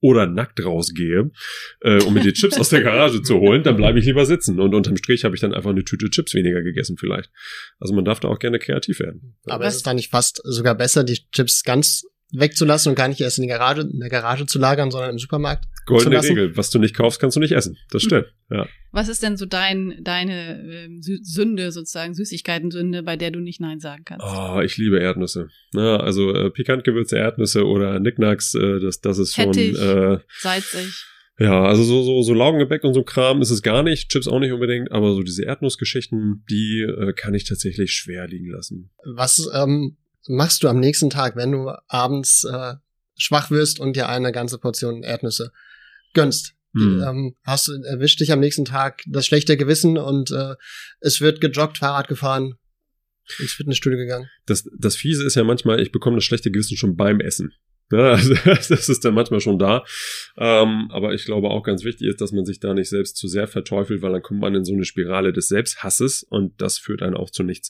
oder 0.03 0.27
nackt 0.27 0.63
rausgehe, 0.63 1.31
äh, 1.79 2.03
um 2.03 2.13
mir 2.13 2.19
die 2.19 2.33
Chips 2.33 2.59
aus 2.59 2.69
der 2.69 2.81
Garage 2.81 3.21
zu 3.21 3.39
holen, 3.39 3.63
dann 3.63 3.77
bleibe 3.77 3.99
ich 3.99 4.05
lieber 4.05 4.25
sitzen. 4.25 4.59
Und 4.59 4.75
unterm 4.75 4.97
Strich 4.97 5.23
habe 5.23 5.33
ich 5.33 5.39
dann 5.39 5.53
einfach 5.53 5.69
eine 5.69 5.85
Tüte 5.85 6.09
Chips 6.09 6.33
weniger 6.33 6.61
gegessen 6.61 6.97
vielleicht. 6.97 7.31
Also 7.79 7.95
man 7.95 8.03
darf 8.03 8.19
da 8.19 8.27
auch 8.27 8.37
gerne 8.37 8.59
kreativ 8.59 8.99
werden. 8.99 9.37
Aber 9.45 9.65
es 9.65 9.77
ist 9.77 9.87
da 9.87 9.93
nicht 9.93 10.11
fast 10.11 10.41
sogar 10.43 10.75
besser, 10.75 11.05
die 11.05 11.19
Chips 11.31 11.63
ganz 11.63 12.03
wegzulassen 12.33 12.89
und 12.89 12.95
gar 12.95 13.07
nicht 13.07 13.21
erst 13.21 13.37
in 13.37 13.43
die 13.43 13.47
Garage, 13.47 13.81
in 13.81 14.01
der 14.01 14.09
Garage 14.09 14.45
zu 14.45 14.59
lagern, 14.59 14.91
sondern 14.91 15.11
im 15.11 15.19
Supermarkt. 15.19 15.65
Goldene 15.85 16.23
Regel. 16.23 16.55
Was 16.55 16.69
du 16.69 16.79
nicht 16.79 16.95
kaufst, 16.95 17.19
kannst 17.19 17.35
du 17.35 17.39
nicht 17.39 17.51
essen. 17.51 17.77
Das 17.91 18.03
hm. 18.03 18.09
stimmt. 18.09 18.25
Ja. 18.49 18.67
Was 18.91 19.09
ist 19.09 19.23
denn 19.23 19.37
so 19.37 19.45
dein, 19.45 19.99
deine 20.01 20.61
äh, 20.61 20.89
Sünde 21.01 21.71
sozusagen, 21.71 22.13
Süßigkeiten-Sünde, 22.13 23.03
bei 23.03 23.17
der 23.17 23.31
du 23.31 23.39
nicht 23.39 23.59
Nein 23.59 23.79
sagen 23.79 24.03
kannst? 24.05 24.25
Oh, 24.25 24.61
ich 24.61 24.77
liebe 24.77 24.99
Erdnüsse. 24.99 25.47
Ja, 25.73 25.97
also 25.97 26.33
äh, 26.33 26.51
pikant 26.51 26.83
gewürzte 26.83 27.17
Erdnüsse 27.17 27.65
oder 27.65 27.99
Nicknacks, 27.99 28.53
äh, 28.53 28.79
das, 28.79 29.01
das 29.01 29.17
ist 29.17 29.35
schon 29.35 29.53
Fettig, 29.53 29.79
äh, 29.79 30.19
salzig. 30.39 31.05
Ja, 31.39 31.63
also 31.63 31.83
so, 31.83 32.03
so, 32.03 32.21
so 32.21 32.33
Laugengebäck 32.33 32.83
und 32.83 32.93
so 32.93 33.03
Kram 33.03 33.41
ist 33.41 33.49
es 33.49 33.63
gar 33.63 33.81
nicht, 33.81 34.09
Chips 34.09 34.27
auch 34.27 34.39
nicht 34.39 34.51
unbedingt, 34.51 34.91
aber 34.91 35.15
so 35.15 35.23
diese 35.23 35.43
Erdnussgeschichten, 35.43 36.45
die 36.49 36.81
äh, 36.81 37.13
kann 37.13 37.33
ich 37.33 37.45
tatsächlich 37.45 37.93
schwer 37.93 38.27
liegen 38.27 38.51
lassen. 38.51 38.91
Was 39.15 39.49
ähm, 39.55 39.97
machst 40.27 40.61
du 40.63 40.67
am 40.67 40.79
nächsten 40.79 41.09
Tag, 41.09 41.35
wenn 41.35 41.51
du 41.51 41.71
abends 41.87 42.43
äh, 42.43 42.75
schwach 43.17 43.49
wirst 43.49 43.79
und 43.79 43.95
dir 43.95 44.09
eine 44.09 44.31
ganze 44.31 44.59
Portion 44.59 45.01
Erdnüsse 45.01 45.51
gönnst? 46.13 46.55
Hm. 46.75 47.03
Ähm, 47.05 47.35
hast 47.43 47.67
du 47.67 47.73
erwischt 47.83 48.19
dich 48.19 48.31
am 48.31 48.39
nächsten 48.39 48.65
Tag 48.65 49.03
das 49.07 49.27
schlechte 49.27 49.57
Gewissen 49.57 49.97
und 49.97 50.31
äh, 50.31 50.55
es 51.01 51.21
wird 51.21 51.39
gejoggt, 51.39 51.77
Fahrrad 51.77 52.07
gefahren, 52.07 52.55
ins 53.39 53.53
Fitnessstudio 53.53 53.97
gegangen. 53.97 54.29
Das, 54.45 54.67
das 54.77 54.95
Fiese 54.95 55.25
ist 55.25 55.35
ja 55.35 55.43
manchmal, 55.43 55.79
ich 55.79 55.91
bekomme 55.91 56.17
das 56.17 56.23
schlechte 56.23 56.51
Gewissen 56.51 56.77
schon 56.77 56.95
beim 56.95 57.19
Essen. 57.19 57.53
Ja, 57.91 58.11
also, 58.13 58.33
das 58.43 58.89
ist 58.89 59.05
dann 59.05 59.13
manchmal 59.13 59.39
schon 59.39 59.59
da. 59.59 59.83
Ähm, 60.37 60.87
aber 60.89 61.13
ich 61.13 61.25
glaube 61.25 61.49
auch 61.49 61.63
ganz 61.63 61.83
wichtig 61.83 62.07
ist, 62.07 62.21
dass 62.21 62.31
man 62.31 62.45
sich 62.45 62.59
da 62.59 62.73
nicht 62.73 62.89
selbst 62.89 63.17
zu 63.17 63.27
sehr 63.27 63.47
verteufelt, 63.47 64.01
weil 64.01 64.11
dann 64.11 64.21
kommt 64.21 64.39
man 64.39 64.55
in 64.55 64.65
so 64.65 64.73
eine 64.73 64.85
Spirale 64.85 65.33
des 65.33 65.47
Selbsthasses 65.47 66.23
und 66.23 66.59
das 66.61 66.77
führt 66.77 67.01
einen 67.01 67.15
auch 67.15 67.29
zu 67.29 67.43
nichts. 67.43 67.69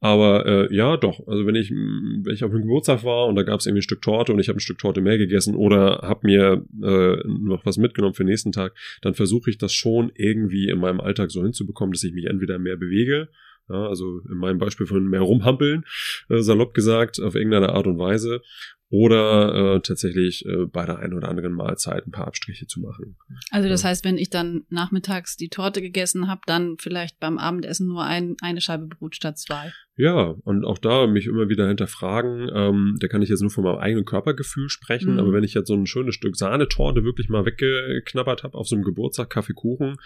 Aber 0.00 0.46
äh, 0.46 0.74
ja, 0.74 0.96
doch. 0.96 1.26
Also 1.26 1.46
wenn 1.46 1.54
ich, 1.54 1.70
wenn 1.70 2.34
ich 2.34 2.42
auf 2.42 2.50
einem 2.50 2.62
Geburtstag 2.62 3.04
war 3.04 3.26
und 3.26 3.36
da 3.36 3.42
gab 3.42 3.60
es 3.60 3.66
irgendwie 3.66 3.80
ein 3.80 3.82
Stück 3.82 4.02
Torte 4.02 4.32
und 4.32 4.40
ich 4.40 4.48
habe 4.48 4.56
ein 4.56 4.60
Stück 4.60 4.78
Torte 4.78 5.02
mehr 5.02 5.18
gegessen 5.18 5.54
oder 5.54 6.00
habe 6.02 6.20
mir 6.26 6.64
äh, 6.82 7.28
noch 7.28 7.64
was 7.66 7.76
mitgenommen 7.76 8.14
für 8.14 8.24
den 8.24 8.30
nächsten 8.30 8.52
Tag, 8.52 8.74
dann 9.02 9.14
versuche 9.14 9.50
ich 9.50 9.58
das 9.58 9.72
schon 9.72 10.10
irgendwie 10.14 10.68
in 10.68 10.78
meinem 10.78 11.00
Alltag 11.00 11.30
so 11.30 11.42
hinzubekommen, 11.42 11.92
dass 11.92 12.02
ich 12.02 12.12
mich 12.12 12.26
entweder 12.26 12.58
mehr 12.58 12.76
bewege 12.76 13.28
ja, 13.70 13.86
also 13.86 14.20
in 14.28 14.36
meinem 14.36 14.58
Beispiel 14.58 14.86
von 14.86 15.06
mehr 15.06 15.20
rumhampeln, 15.20 15.84
äh, 16.28 16.40
salopp 16.40 16.74
gesagt, 16.74 17.20
auf 17.20 17.34
irgendeine 17.34 17.70
Art 17.70 17.86
und 17.86 17.98
Weise 17.98 18.42
oder 18.90 19.76
äh, 19.76 19.80
tatsächlich 19.80 20.44
äh, 20.46 20.66
bei 20.66 20.84
der 20.84 20.98
einen 20.98 21.14
oder 21.14 21.28
anderen 21.28 21.52
Mahlzeit 21.52 22.06
ein 22.06 22.10
paar 22.10 22.26
Abstriche 22.26 22.66
zu 22.66 22.80
machen. 22.80 23.16
Also 23.50 23.68
das 23.68 23.84
heißt, 23.84 24.04
wenn 24.04 24.18
ich 24.18 24.30
dann 24.30 24.64
nachmittags 24.68 25.36
die 25.36 25.48
Torte 25.48 25.80
gegessen 25.80 26.28
habe, 26.28 26.40
dann 26.46 26.76
vielleicht 26.78 27.20
beim 27.20 27.38
Abendessen 27.38 27.86
nur 27.86 28.02
ein, 28.02 28.36
eine 28.42 28.60
Scheibe 28.60 28.88
Brot 28.88 29.14
statt 29.14 29.38
zwei. 29.38 29.72
Ja, 29.96 30.34
und 30.42 30.64
auch 30.64 30.78
da 30.78 31.06
mich 31.06 31.26
immer 31.26 31.48
wieder 31.48 31.68
hinterfragen, 31.68 32.50
ähm, 32.52 32.96
da 32.98 33.06
kann 33.06 33.22
ich 33.22 33.28
jetzt 33.28 33.42
nur 33.42 33.50
von 33.50 33.62
meinem 33.62 33.78
eigenen 33.78 34.04
Körpergefühl 34.04 34.68
sprechen, 34.68 35.14
mhm. 35.14 35.18
aber 35.20 35.32
wenn 35.32 35.44
ich 35.44 35.54
jetzt 35.54 35.68
so 35.68 35.74
ein 35.74 35.86
schönes 35.86 36.16
Stück 36.16 36.36
Sahnetorte 36.36 37.04
wirklich 37.04 37.28
mal 37.28 37.46
weggeknabbert 37.46 38.42
habe 38.42 38.58
auf 38.58 38.66
so 38.66 38.74
einem 38.74 38.84
Geburtstag, 38.84 39.30
Kaffee, 39.30 39.52
Kuchen, 39.52 39.98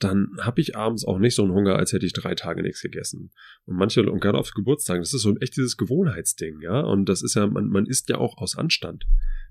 dann 0.00 0.30
habe 0.40 0.62
ich 0.62 0.76
abends 0.76 1.04
auch 1.04 1.18
nicht 1.18 1.34
so 1.34 1.42
einen 1.42 1.52
Hunger, 1.52 1.76
als 1.76 1.92
hätte 1.92 2.06
ich 2.06 2.14
drei 2.14 2.34
Tage 2.34 2.62
nichts 2.62 2.80
gegessen. 2.80 3.30
Und 3.66 3.76
manche, 3.76 4.10
und 4.10 4.20
gerade 4.20 4.38
auf 4.38 4.50
Geburtstagen, 4.52 5.02
das 5.02 5.12
ist 5.12 5.22
so 5.22 5.36
echt 5.36 5.56
dieses 5.56 5.76
Gewohnheitsding, 5.76 6.60
ja. 6.62 6.80
Und 6.80 7.08
das 7.08 7.22
ist 7.22 7.34
ja, 7.34 7.46
man, 7.46 7.68
man 7.68 7.84
isst 7.84 8.08
ja 8.08 8.16
auch 8.16 8.38
aus 8.38 8.56
Anstand. 8.56 9.04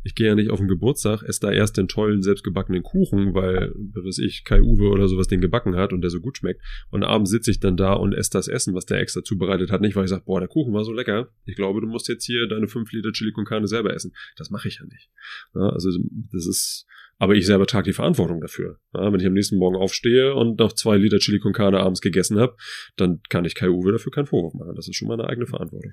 Ich 0.04 0.16
gehe 0.16 0.28
ja 0.28 0.36
nicht 0.36 0.50
auf 0.50 0.58
den 0.58 0.68
Geburtstag, 0.68 1.22
esse 1.22 1.42
da 1.42 1.52
erst 1.52 1.78
den 1.78 1.88
tollen, 1.88 2.24
selbstgebackenen 2.24 2.82
Kuchen, 2.82 3.36
weil, 3.36 3.74
was 3.94 4.18
ich, 4.18 4.44
Kai 4.44 4.62
Uwe 4.62 4.90
oder 4.90 5.08
sowas 5.08 5.28
den 5.28 5.40
gebacken 5.40 5.76
hat 5.76 5.94
und 5.94 6.02
der 6.02 6.10
so 6.10 6.20
gut 6.20 6.38
schmeckt. 6.38 6.62
Und 6.90 7.04
abends 7.04 7.30
sitze 7.30 7.52
ich 7.52 7.60
dann 7.60 7.78
da 7.78 7.94
und 7.94 8.14
esse 8.14 8.32
das 8.32 8.48
Essen, 8.48 8.74
was 8.74 8.86
der 8.86 9.00
extra 9.00 9.24
zubereitet 9.24 9.72
hat. 9.72 9.82
Nicht, 9.82 9.96
weil 9.96 10.06
ich 10.06 10.10
sage, 10.10 10.24
boah, 10.26 10.40
der 10.40 10.50
Kuchen 10.50 10.74
war 10.74 10.84
so 10.84 10.94
lecker. 10.94 11.30
Ich 11.46 11.56
glaube, 11.56 11.80
du 11.80 11.88
musst 11.88 12.08
jetzt 12.08 12.26
hier 12.26 12.48
deine 12.48 12.68
5 12.68 12.92
Liter 12.92 13.12
Chili 13.12 13.34
con 13.34 13.46
Carne 13.46 13.68
selber 13.68 13.94
essen. 13.94 14.14
Das 14.36 14.50
mache 14.50 14.68
ich 14.68 14.80
ja 14.80 14.86
nicht. 14.86 15.12
Ja, 15.54 15.70
also, 15.70 15.90
das 16.32 16.48
ist, 16.48 16.88
aber 17.20 17.36
ich 17.36 17.46
selber 17.46 17.68
trage 17.68 17.86
die 17.86 17.94
Verantwortung 17.94 18.40
dafür. 18.42 18.78
Ja, 18.94 19.12
wenn 19.12 19.20
ich 19.20 19.28
am 19.28 19.34
nächsten 19.34 19.58
Morgen 19.58 19.76
aufstehe 19.76 20.34
und 20.34 20.58
noch 20.58 20.74
zwei 20.74 20.98
Liter 20.98 21.20
Chili 21.20 21.40
con 21.40 21.54
Carne 21.54 21.80
abends 21.80 22.02
gegessen 22.02 22.40
habe, 22.40 22.56
dann 22.96 23.20
kann 23.30 23.46
ich 23.46 23.56
Kai 23.56 23.70
Uwe 23.70 23.92
dafür 23.92 24.12
keinen 24.12 24.26
Vorwurf 24.26 24.54
machen. 24.54 24.74
Das 24.76 24.88
ist 24.88 24.96
schon 24.96 25.10
meine 25.10 25.26
eigene 25.26 25.46
Verantwortung. 25.46 25.92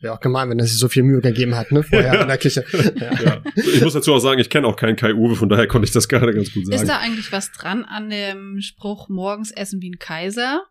Ja, 0.00 0.14
auch 0.14 0.20
gemein, 0.20 0.48
wenn 0.48 0.60
er 0.60 0.66
sich 0.66 0.78
so 0.78 0.88
viel 0.88 1.02
Mühe 1.02 1.20
gegeben 1.20 1.56
hat, 1.56 1.72
ne, 1.72 1.82
vorher 1.82 2.14
ja. 2.14 2.22
in 2.22 2.28
der 2.28 2.38
Küche. 2.38 2.64
Ja. 3.00 3.12
ja. 3.24 3.42
Ich 3.56 3.82
muss 3.82 3.94
dazu 3.94 4.14
auch 4.14 4.20
sagen, 4.20 4.38
ich 4.38 4.48
kenne 4.48 4.66
auch 4.68 4.76
keinen 4.76 4.94
Kai 4.94 5.12
Uwe, 5.14 5.34
von 5.34 5.48
daher 5.48 5.66
konnte 5.66 5.86
ich 5.86 5.92
das 5.92 6.08
gerade 6.08 6.32
ganz 6.32 6.52
gut 6.52 6.66
sagen. 6.66 6.76
Ist 6.76 6.88
da 6.88 6.98
eigentlich 6.98 7.32
was 7.32 7.50
dran 7.50 7.84
an 7.84 8.08
dem 8.10 8.60
Spruch, 8.60 9.08
morgens 9.08 9.50
essen 9.50 9.80
wie 9.80 9.90
ein 9.90 9.98
Kaiser? 9.98 10.62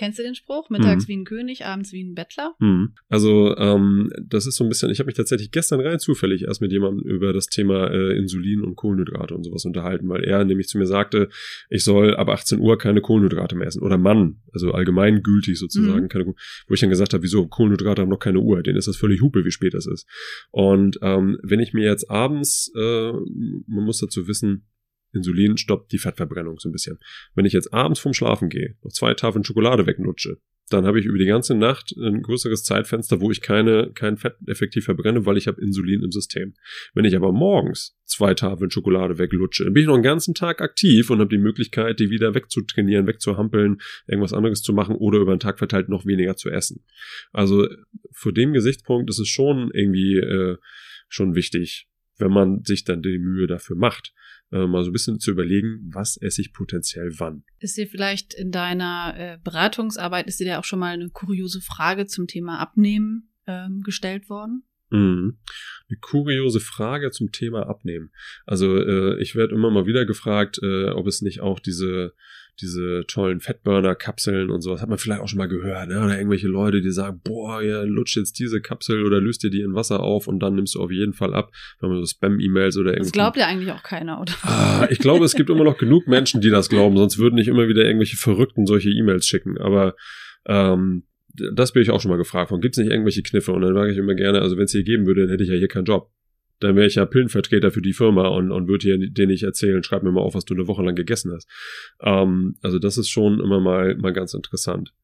Kennst 0.00 0.18
du 0.18 0.22
den 0.22 0.34
Spruch? 0.34 0.70
Mittags 0.70 1.04
mhm. 1.04 1.08
wie 1.08 1.16
ein 1.18 1.24
König, 1.26 1.66
abends 1.66 1.92
wie 1.92 2.02
ein 2.02 2.14
Bettler? 2.14 2.54
Mhm. 2.58 2.94
Also 3.10 3.54
ähm, 3.58 4.10
das 4.18 4.46
ist 4.46 4.56
so 4.56 4.64
ein 4.64 4.70
bisschen, 4.70 4.88
ich 4.88 4.98
habe 4.98 5.08
mich 5.08 5.14
tatsächlich 5.14 5.50
gestern 5.50 5.78
rein 5.80 5.98
zufällig 5.98 6.44
erst 6.44 6.62
mit 6.62 6.72
jemandem 6.72 7.04
über 7.04 7.34
das 7.34 7.48
Thema 7.48 7.90
äh, 7.90 8.16
Insulin 8.16 8.62
und 8.62 8.76
Kohlenhydrate 8.76 9.34
und 9.34 9.44
sowas 9.44 9.66
unterhalten, 9.66 10.08
weil 10.08 10.24
er 10.24 10.42
nämlich 10.46 10.68
zu 10.68 10.78
mir 10.78 10.86
sagte, 10.86 11.28
ich 11.68 11.84
soll 11.84 12.16
ab 12.16 12.30
18 12.30 12.60
Uhr 12.60 12.78
keine 12.78 13.02
Kohlenhydrate 13.02 13.54
mehr 13.54 13.66
essen. 13.66 13.82
Oder 13.82 13.98
Mann, 13.98 14.40
also 14.54 14.72
allgemeingültig 14.72 15.58
sozusagen, 15.58 16.04
mhm. 16.04 16.08
keine, 16.08 16.24
wo 16.24 16.72
ich 16.72 16.80
dann 16.80 16.88
gesagt 16.88 17.12
habe, 17.12 17.22
wieso, 17.22 17.46
Kohlenhydrate 17.46 18.00
haben 18.00 18.08
noch 18.08 18.20
keine 18.20 18.40
Uhr, 18.40 18.62
denen 18.62 18.78
ist 18.78 18.88
das 18.88 18.96
völlig 18.96 19.20
hupe, 19.20 19.44
wie 19.44 19.50
spät 19.50 19.74
das 19.74 19.84
ist. 19.84 20.08
Und 20.50 20.98
ähm, 21.02 21.36
wenn 21.42 21.60
ich 21.60 21.74
mir 21.74 21.84
jetzt 21.84 22.08
abends, 22.08 22.72
äh, 22.74 23.12
man 23.12 23.84
muss 23.84 23.98
dazu 23.98 24.26
wissen, 24.26 24.64
Insulin 25.12 25.56
stoppt 25.56 25.92
die 25.92 25.98
Fettverbrennung 25.98 26.58
so 26.58 26.68
ein 26.68 26.72
bisschen. 26.72 26.98
Wenn 27.34 27.44
ich 27.44 27.52
jetzt 27.52 27.72
abends 27.72 28.00
vorm 28.00 28.14
Schlafen 28.14 28.48
gehe, 28.48 28.76
noch 28.82 28.92
zwei 28.92 29.14
Tafeln 29.14 29.44
Schokolade 29.44 29.86
wegnutsche, 29.86 30.38
dann 30.70 30.86
habe 30.86 31.00
ich 31.00 31.06
über 31.06 31.18
die 31.18 31.26
ganze 31.26 31.54
Nacht 31.54 31.92
ein 31.96 32.22
größeres 32.22 32.62
Zeitfenster, 32.62 33.20
wo 33.20 33.30
ich 33.30 33.40
keine, 33.40 33.90
kein 33.92 34.16
Fett 34.16 34.36
effektiv 34.46 34.84
verbrenne, 34.84 35.26
weil 35.26 35.36
ich 35.36 35.48
habe 35.48 35.60
Insulin 35.60 36.02
im 36.02 36.12
System. 36.12 36.54
Wenn 36.94 37.04
ich 37.04 37.16
aber 37.16 37.32
morgens 37.32 37.98
zwei 38.04 38.34
Tafeln 38.34 38.70
Schokolade 38.70 39.18
weglutsche, 39.18 39.64
dann 39.64 39.72
bin 39.72 39.82
ich 39.82 39.86
noch 39.88 39.94
einen 39.94 40.02
ganzen 40.04 40.34
Tag 40.34 40.60
aktiv 40.60 41.10
und 41.10 41.18
habe 41.18 41.28
die 41.28 41.42
Möglichkeit, 41.42 41.98
die 41.98 42.10
wieder 42.10 42.34
wegzutrainieren, 42.34 43.08
wegzuhampeln, 43.08 43.80
irgendwas 44.06 44.32
anderes 44.32 44.62
zu 44.62 44.72
machen 44.72 44.94
oder 44.94 45.18
über 45.18 45.34
den 45.34 45.40
Tag 45.40 45.58
verteilt 45.58 45.88
noch 45.88 46.06
weniger 46.06 46.36
zu 46.36 46.50
essen. 46.50 46.84
Also 47.32 47.68
vor 48.12 48.32
dem 48.32 48.52
Gesichtspunkt 48.52 49.10
ist 49.10 49.18
es 49.18 49.28
schon 49.28 49.70
irgendwie 49.74 50.18
äh, 50.18 50.56
schon 51.08 51.34
wichtig, 51.34 51.89
wenn 52.20 52.32
man 52.32 52.62
sich 52.64 52.84
dann 52.84 53.02
die 53.02 53.18
Mühe 53.18 53.46
dafür 53.46 53.76
macht 53.76 54.12
äh, 54.52 54.66
mal 54.66 54.82
so 54.82 54.90
ein 54.90 54.92
bisschen 54.92 55.20
zu 55.20 55.30
überlegen, 55.30 55.90
was 55.92 56.16
esse 56.16 56.40
ich 56.40 56.52
potenziell 56.52 57.12
wann. 57.18 57.44
Ist 57.58 57.76
dir 57.76 57.86
vielleicht 57.86 58.34
in 58.34 58.50
deiner 58.50 59.14
äh, 59.16 59.38
Beratungsarbeit, 59.42 60.26
ist 60.26 60.40
dir 60.40 60.46
ja 60.46 60.58
auch 60.58 60.64
schon 60.64 60.80
mal 60.80 60.94
eine 60.94 61.10
kuriose 61.10 61.60
Frage 61.60 62.06
zum 62.06 62.26
Thema 62.26 62.58
Abnehmen 62.58 63.30
ähm, 63.46 63.80
gestellt 63.82 64.28
worden? 64.28 64.64
Mhm. 64.90 65.38
Eine 65.88 65.98
kuriose 66.00 66.60
Frage 66.60 67.10
zum 67.10 67.32
Thema 67.32 67.68
Abnehmen. 67.68 68.10
Also 68.46 68.76
äh, 68.76 69.20
ich 69.20 69.34
werde 69.34 69.54
immer 69.54 69.70
mal 69.70 69.86
wieder 69.86 70.04
gefragt, 70.04 70.60
äh, 70.62 70.90
ob 70.90 71.06
es 71.06 71.22
nicht 71.22 71.40
auch 71.40 71.58
diese 71.58 72.12
diese 72.60 73.04
tollen 73.06 73.40
Fettburner-Kapseln 73.40 74.50
und 74.50 74.60
sowas 74.60 74.82
hat 74.82 74.88
man 74.88 74.98
vielleicht 74.98 75.20
auch 75.20 75.28
schon 75.28 75.38
mal 75.38 75.48
gehört, 75.48 75.88
ne? 75.88 76.04
Oder 76.04 76.16
irgendwelche 76.18 76.48
Leute, 76.48 76.80
die 76.80 76.90
sagen, 76.90 77.20
boah, 77.24 77.62
ja, 77.62 77.82
lutsch 77.82 78.16
jetzt 78.16 78.38
diese 78.38 78.60
Kapsel 78.60 79.04
oder 79.04 79.20
löst 79.20 79.42
dir 79.42 79.50
die 79.50 79.62
in 79.62 79.74
Wasser 79.74 80.00
auf 80.00 80.26
und 80.26 80.40
dann 80.40 80.54
nimmst 80.54 80.74
du 80.74 80.80
auf 80.80 80.90
jeden 80.90 81.12
Fall 81.12 81.34
ab. 81.34 81.52
Wenn 81.80 81.90
man 81.90 82.00
so 82.00 82.06
Spam-E-Mails 82.06 82.76
oder 82.76 82.90
irgendwas. 82.90 83.08
Das 83.08 83.12
glaubt 83.12 83.36
ja 83.36 83.46
eigentlich 83.46 83.72
auch 83.72 83.82
keiner, 83.82 84.20
oder? 84.20 84.32
Ah, 84.42 84.86
ich 84.90 84.98
glaube, 84.98 85.24
es 85.24 85.34
gibt 85.34 85.50
immer 85.50 85.64
noch 85.64 85.78
genug 85.78 86.06
Menschen, 86.06 86.40
die 86.40 86.50
das 86.50 86.68
glauben, 86.68 86.96
sonst 86.96 87.18
würden 87.18 87.36
nicht 87.36 87.48
immer 87.48 87.68
wieder 87.68 87.84
irgendwelche 87.84 88.16
Verrückten 88.16 88.66
solche 88.66 88.90
E-Mails 88.90 89.26
schicken. 89.26 89.58
Aber 89.58 89.94
ähm, 90.46 91.04
das 91.54 91.72
bin 91.72 91.82
ich 91.82 91.90
auch 91.90 92.00
schon 92.00 92.10
mal 92.10 92.16
gefragt 92.16 92.48
von. 92.48 92.60
Gibt 92.60 92.76
es 92.76 92.78
nicht 92.82 92.90
irgendwelche 92.90 93.22
Kniffe? 93.22 93.52
Und 93.52 93.62
dann 93.62 93.74
sage 93.74 93.92
ich 93.92 93.98
immer 93.98 94.14
gerne, 94.14 94.40
also 94.40 94.56
wenn 94.56 94.64
es 94.64 94.72
hier 94.72 94.84
geben 94.84 95.06
würde, 95.06 95.22
dann 95.22 95.30
hätte 95.30 95.44
ich 95.44 95.50
ja 95.50 95.56
hier 95.56 95.68
keinen 95.68 95.84
Job 95.84 96.10
dann 96.60 96.76
wäre 96.76 96.86
ich 96.86 96.96
ja 96.96 97.06
Pillenvertreter 97.06 97.70
für 97.70 97.82
die 97.82 97.94
Firma 97.94 98.28
und, 98.28 98.52
und 98.52 98.68
würde 98.68 98.98
dir 98.98 99.10
den 99.10 99.28
nicht 99.28 99.42
erzählen, 99.42 99.82
schreib 99.82 100.02
mir 100.02 100.12
mal 100.12 100.20
auf, 100.20 100.34
was 100.34 100.44
du 100.44 100.54
eine 100.54 100.68
Woche 100.68 100.82
lang 100.82 100.94
gegessen 100.94 101.32
hast. 101.32 101.48
Ähm, 102.00 102.56
also 102.60 102.78
das 102.78 102.98
ist 102.98 103.08
schon 103.08 103.40
immer 103.40 103.60
mal, 103.60 103.96
mal 103.96 104.12
ganz 104.12 104.34
interessant. 104.34 104.94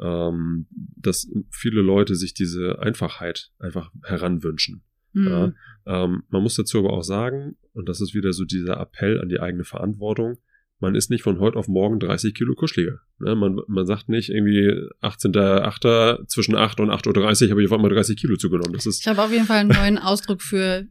Ähm, 0.00 0.66
dass 0.70 1.28
viele 1.50 1.80
Leute 1.80 2.14
sich 2.14 2.32
diese 2.32 2.78
Einfachheit 2.78 3.50
einfach 3.58 3.90
heranwünschen. 4.04 4.84
Mhm. 5.12 5.26
Ja, 5.26 5.52
ähm, 5.86 6.22
man 6.28 6.42
muss 6.42 6.54
dazu 6.54 6.78
aber 6.78 6.92
auch 6.92 7.02
sagen, 7.02 7.56
und 7.72 7.88
das 7.88 8.00
ist 8.00 8.14
wieder 8.14 8.32
so 8.32 8.44
dieser 8.44 8.78
Appell 8.78 9.20
an 9.20 9.28
die 9.28 9.40
eigene 9.40 9.64
Verantwortung, 9.64 10.38
man 10.80 10.94
ist 10.94 11.10
nicht 11.10 11.22
von 11.22 11.40
heute 11.40 11.58
auf 11.58 11.66
morgen 11.66 11.98
30 11.98 12.34
Kilo 12.34 12.54
kuscheliger. 12.54 13.00
Ne? 13.18 13.34
Man, 13.34 13.60
man 13.66 13.86
sagt 13.86 14.08
nicht 14.08 14.30
irgendwie 14.30 14.68
18.8. 15.02 16.26
zwischen 16.28 16.54
8 16.54 16.80
und 16.80 16.90
8.30 16.90 17.44
Uhr 17.44 17.50
habe 17.50 17.62
ich 17.62 17.68
auf 17.68 17.74
einmal 17.74 17.90
30 17.90 18.16
Kilo 18.16 18.36
zugenommen. 18.36 18.74
Das 18.74 18.86
ist 18.86 19.00
ich 19.00 19.08
habe 19.08 19.22
auf 19.22 19.32
jeden 19.32 19.46
Fall 19.46 19.58
einen 19.58 19.70
neuen 19.70 19.98
Ausdruck 19.98 20.40
für 20.40 20.86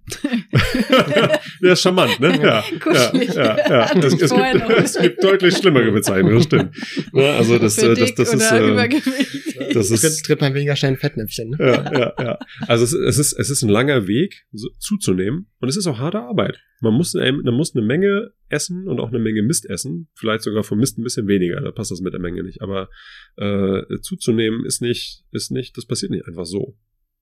Ist 1.61 1.81
charmant, 1.81 2.19
ne? 2.19 2.39
Ja, 2.41 2.63
Kuschelig. 2.79 3.33
ja, 3.33 3.57
ja, 3.57 3.69
ja. 3.69 3.91
Es, 3.95 4.13
es, 4.13 4.33
gibt, 4.33 4.69
es 4.69 4.99
gibt 4.99 5.23
deutlich 5.23 5.57
schlimmere 5.57 5.91
Bezeichnungen, 5.91 6.35
das 6.35 6.43
stimmt. 6.45 6.75
Ja, 7.13 7.37
also 7.37 7.57
das, 7.57 7.75
für 7.75 7.95
das, 7.95 8.13
das, 8.15 8.31
das 8.31 8.33
ist 8.33 8.51
äh, 8.51 9.73
das 9.73 9.91
ist 9.91 10.01
tritt, 10.01 10.23
tritt 10.25 10.41
man 10.41 10.53
weniger 10.53 10.75
schnell 10.75 10.91
ein 10.91 10.97
Fettnäpfchen. 10.97 11.51
Ne? 11.51 11.57
Ja, 11.59 11.91
ja, 11.91 12.13
ja. 12.19 12.39
Also 12.67 12.83
es, 12.83 12.93
es 12.93 13.17
ist 13.17 13.33
es 13.33 13.49
ist 13.49 13.63
ein 13.63 13.69
langer 13.69 14.07
Weg 14.07 14.45
so, 14.51 14.69
zuzunehmen 14.79 15.47
und 15.59 15.69
es 15.69 15.77
ist 15.77 15.87
auch 15.87 15.99
harte 15.99 16.19
Arbeit. 16.19 16.59
Man 16.79 16.93
muss, 16.93 17.15
man 17.15 17.53
muss 17.53 17.75
eine 17.75 17.85
Menge 17.85 18.31
essen 18.49 18.87
und 18.87 18.99
auch 18.99 19.09
eine 19.09 19.19
Menge 19.19 19.41
Mist 19.41 19.67
essen. 19.67 20.09
Vielleicht 20.13 20.43
sogar 20.43 20.63
vom 20.63 20.79
Mist 20.79 20.97
ein 20.97 21.03
bisschen 21.03 21.27
weniger, 21.27 21.59
da 21.61 21.71
passt 21.71 21.91
das 21.91 22.01
mit 22.01 22.13
der 22.13 22.19
Menge 22.19 22.43
nicht. 22.43 22.61
Aber 22.61 22.89
äh, 23.35 23.81
zuzunehmen 24.01 24.65
ist 24.65 24.81
nicht, 24.81 25.23
ist 25.31 25.51
nicht, 25.51 25.75
das 25.77 25.85
passiert 25.85 26.11
nicht 26.11 26.27
einfach 26.27 26.45
so. 26.45 26.77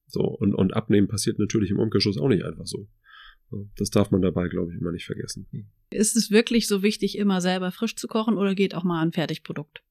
So, 0.08 0.22
und, 0.22 0.54
und 0.54 0.76
abnehmen 0.76 1.08
passiert 1.08 1.40
natürlich 1.40 1.72
im 1.72 1.80
Umkehrschluss 1.80 2.18
auch 2.18 2.28
nicht 2.28 2.44
einfach 2.44 2.66
so. 2.66 2.88
Das 3.78 3.90
darf 3.90 4.12
man 4.12 4.22
dabei, 4.22 4.48
glaube 4.48 4.72
ich, 4.72 4.82
immer 4.82 4.92
nicht 4.92 5.06
vergessen. 5.06 5.48
Ist 5.90 6.16
es 6.16 6.32
wirklich 6.32 6.68
so 6.68 6.82
wichtig, 6.82 7.18
immer 7.18 7.42
selber 7.42 7.72
frisch 7.72 7.96
zu 7.96 8.08
kochen 8.08 8.38
oder 8.38 8.56
geht 8.56 8.76
auch 8.76 8.84
mal 8.84 9.02
ein 9.02 9.12
Fertigprodukt? 9.12 9.82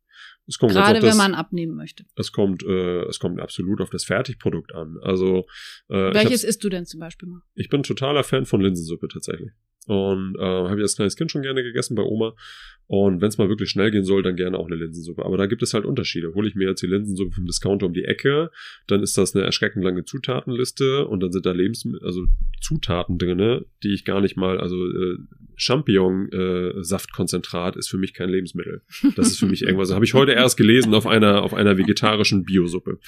Es 0.46 0.58
kommt 0.58 0.72
Gerade 0.72 1.02
wenn 1.02 1.16
man 1.16 1.34
abnehmen 1.34 1.74
möchte. 1.74 2.04
Es 2.16 2.32
kommt, 2.32 2.62
äh, 2.62 3.02
es 3.04 3.18
kommt 3.18 3.40
absolut 3.40 3.80
auf 3.80 3.90
das 3.90 4.04
Fertigprodukt 4.04 4.74
an. 4.74 4.98
Also 5.02 5.46
äh, 5.88 6.12
welches 6.12 6.44
isst 6.44 6.62
du 6.64 6.68
denn 6.68 6.84
zum 6.84 7.00
Beispiel 7.00 7.28
mal? 7.28 7.42
Ich 7.54 7.68
bin 7.68 7.82
totaler 7.82 8.24
Fan 8.24 8.44
von 8.44 8.60
Linsensuppe 8.60 9.08
tatsächlich. 9.08 9.50
Und 9.86 10.36
äh, 10.38 10.42
habe 10.42 10.76
ich 10.76 10.82
als 10.82 10.96
kleines 10.96 11.16
Kind 11.16 11.30
schon 11.30 11.42
gerne 11.42 11.62
gegessen 11.62 11.94
bei 11.94 12.02
Oma. 12.02 12.34
Und 12.86 13.22
wenn 13.22 13.28
es 13.28 13.38
mal 13.38 13.48
wirklich 13.48 13.70
schnell 13.70 13.90
gehen 13.90 14.04
soll, 14.04 14.22
dann 14.22 14.36
gerne 14.36 14.58
auch 14.58 14.66
eine 14.66 14.76
Linsensuppe. 14.76 15.24
Aber 15.24 15.38
da 15.38 15.46
gibt 15.46 15.62
es 15.62 15.72
halt 15.72 15.86
Unterschiede. 15.86 16.34
Hole 16.34 16.46
ich 16.46 16.54
mir 16.54 16.68
jetzt 16.68 16.82
die 16.82 16.86
Linsensuppe 16.86 17.34
vom 17.34 17.46
Discounter 17.46 17.86
um 17.86 17.94
die 17.94 18.04
Ecke, 18.04 18.50
dann 18.86 19.02
ist 19.02 19.16
das 19.16 19.34
eine 19.34 19.44
erschreckend 19.44 19.82
lange 19.82 20.04
Zutatenliste 20.04 21.06
und 21.06 21.20
dann 21.20 21.32
sind 21.32 21.46
da 21.46 21.52
Lebensmittel, 21.52 22.06
also 22.06 22.26
Zutaten 22.60 23.16
drinne, 23.16 23.64
die 23.82 23.94
ich 23.94 24.04
gar 24.04 24.20
nicht 24.20 24.36
mal, 24.36 24.60
also 24.60 24.86
äh, 24.86 25.16
Champignon-Saftkonzentrat 25.56 27.76
äh, 27.76 27.78
ist 27.78 27.88
für 27.88 27.96
mich 27.96 28.12
kein 28.14 28.28
Lebensmittel. 28.28 28.82
Das 29.16 29.28
ist 29.28 29.38
für 29.38 29.46
mich 29.46 29.62
irgendwas. 29.62 29.88
Das 29.88 29.94
habe 29.94 30.04
ich 30.04 30.12
heute 30.14 30.32
erst 30.32 30.56
gelesen 30.56 30.92
auf 30.94 31.06
einer 31.06 31.42
auf 31.42 31.54
einer 31.54 31.78
vegetarischen 31.78 32.44
Biosuppe. 32.44 32.98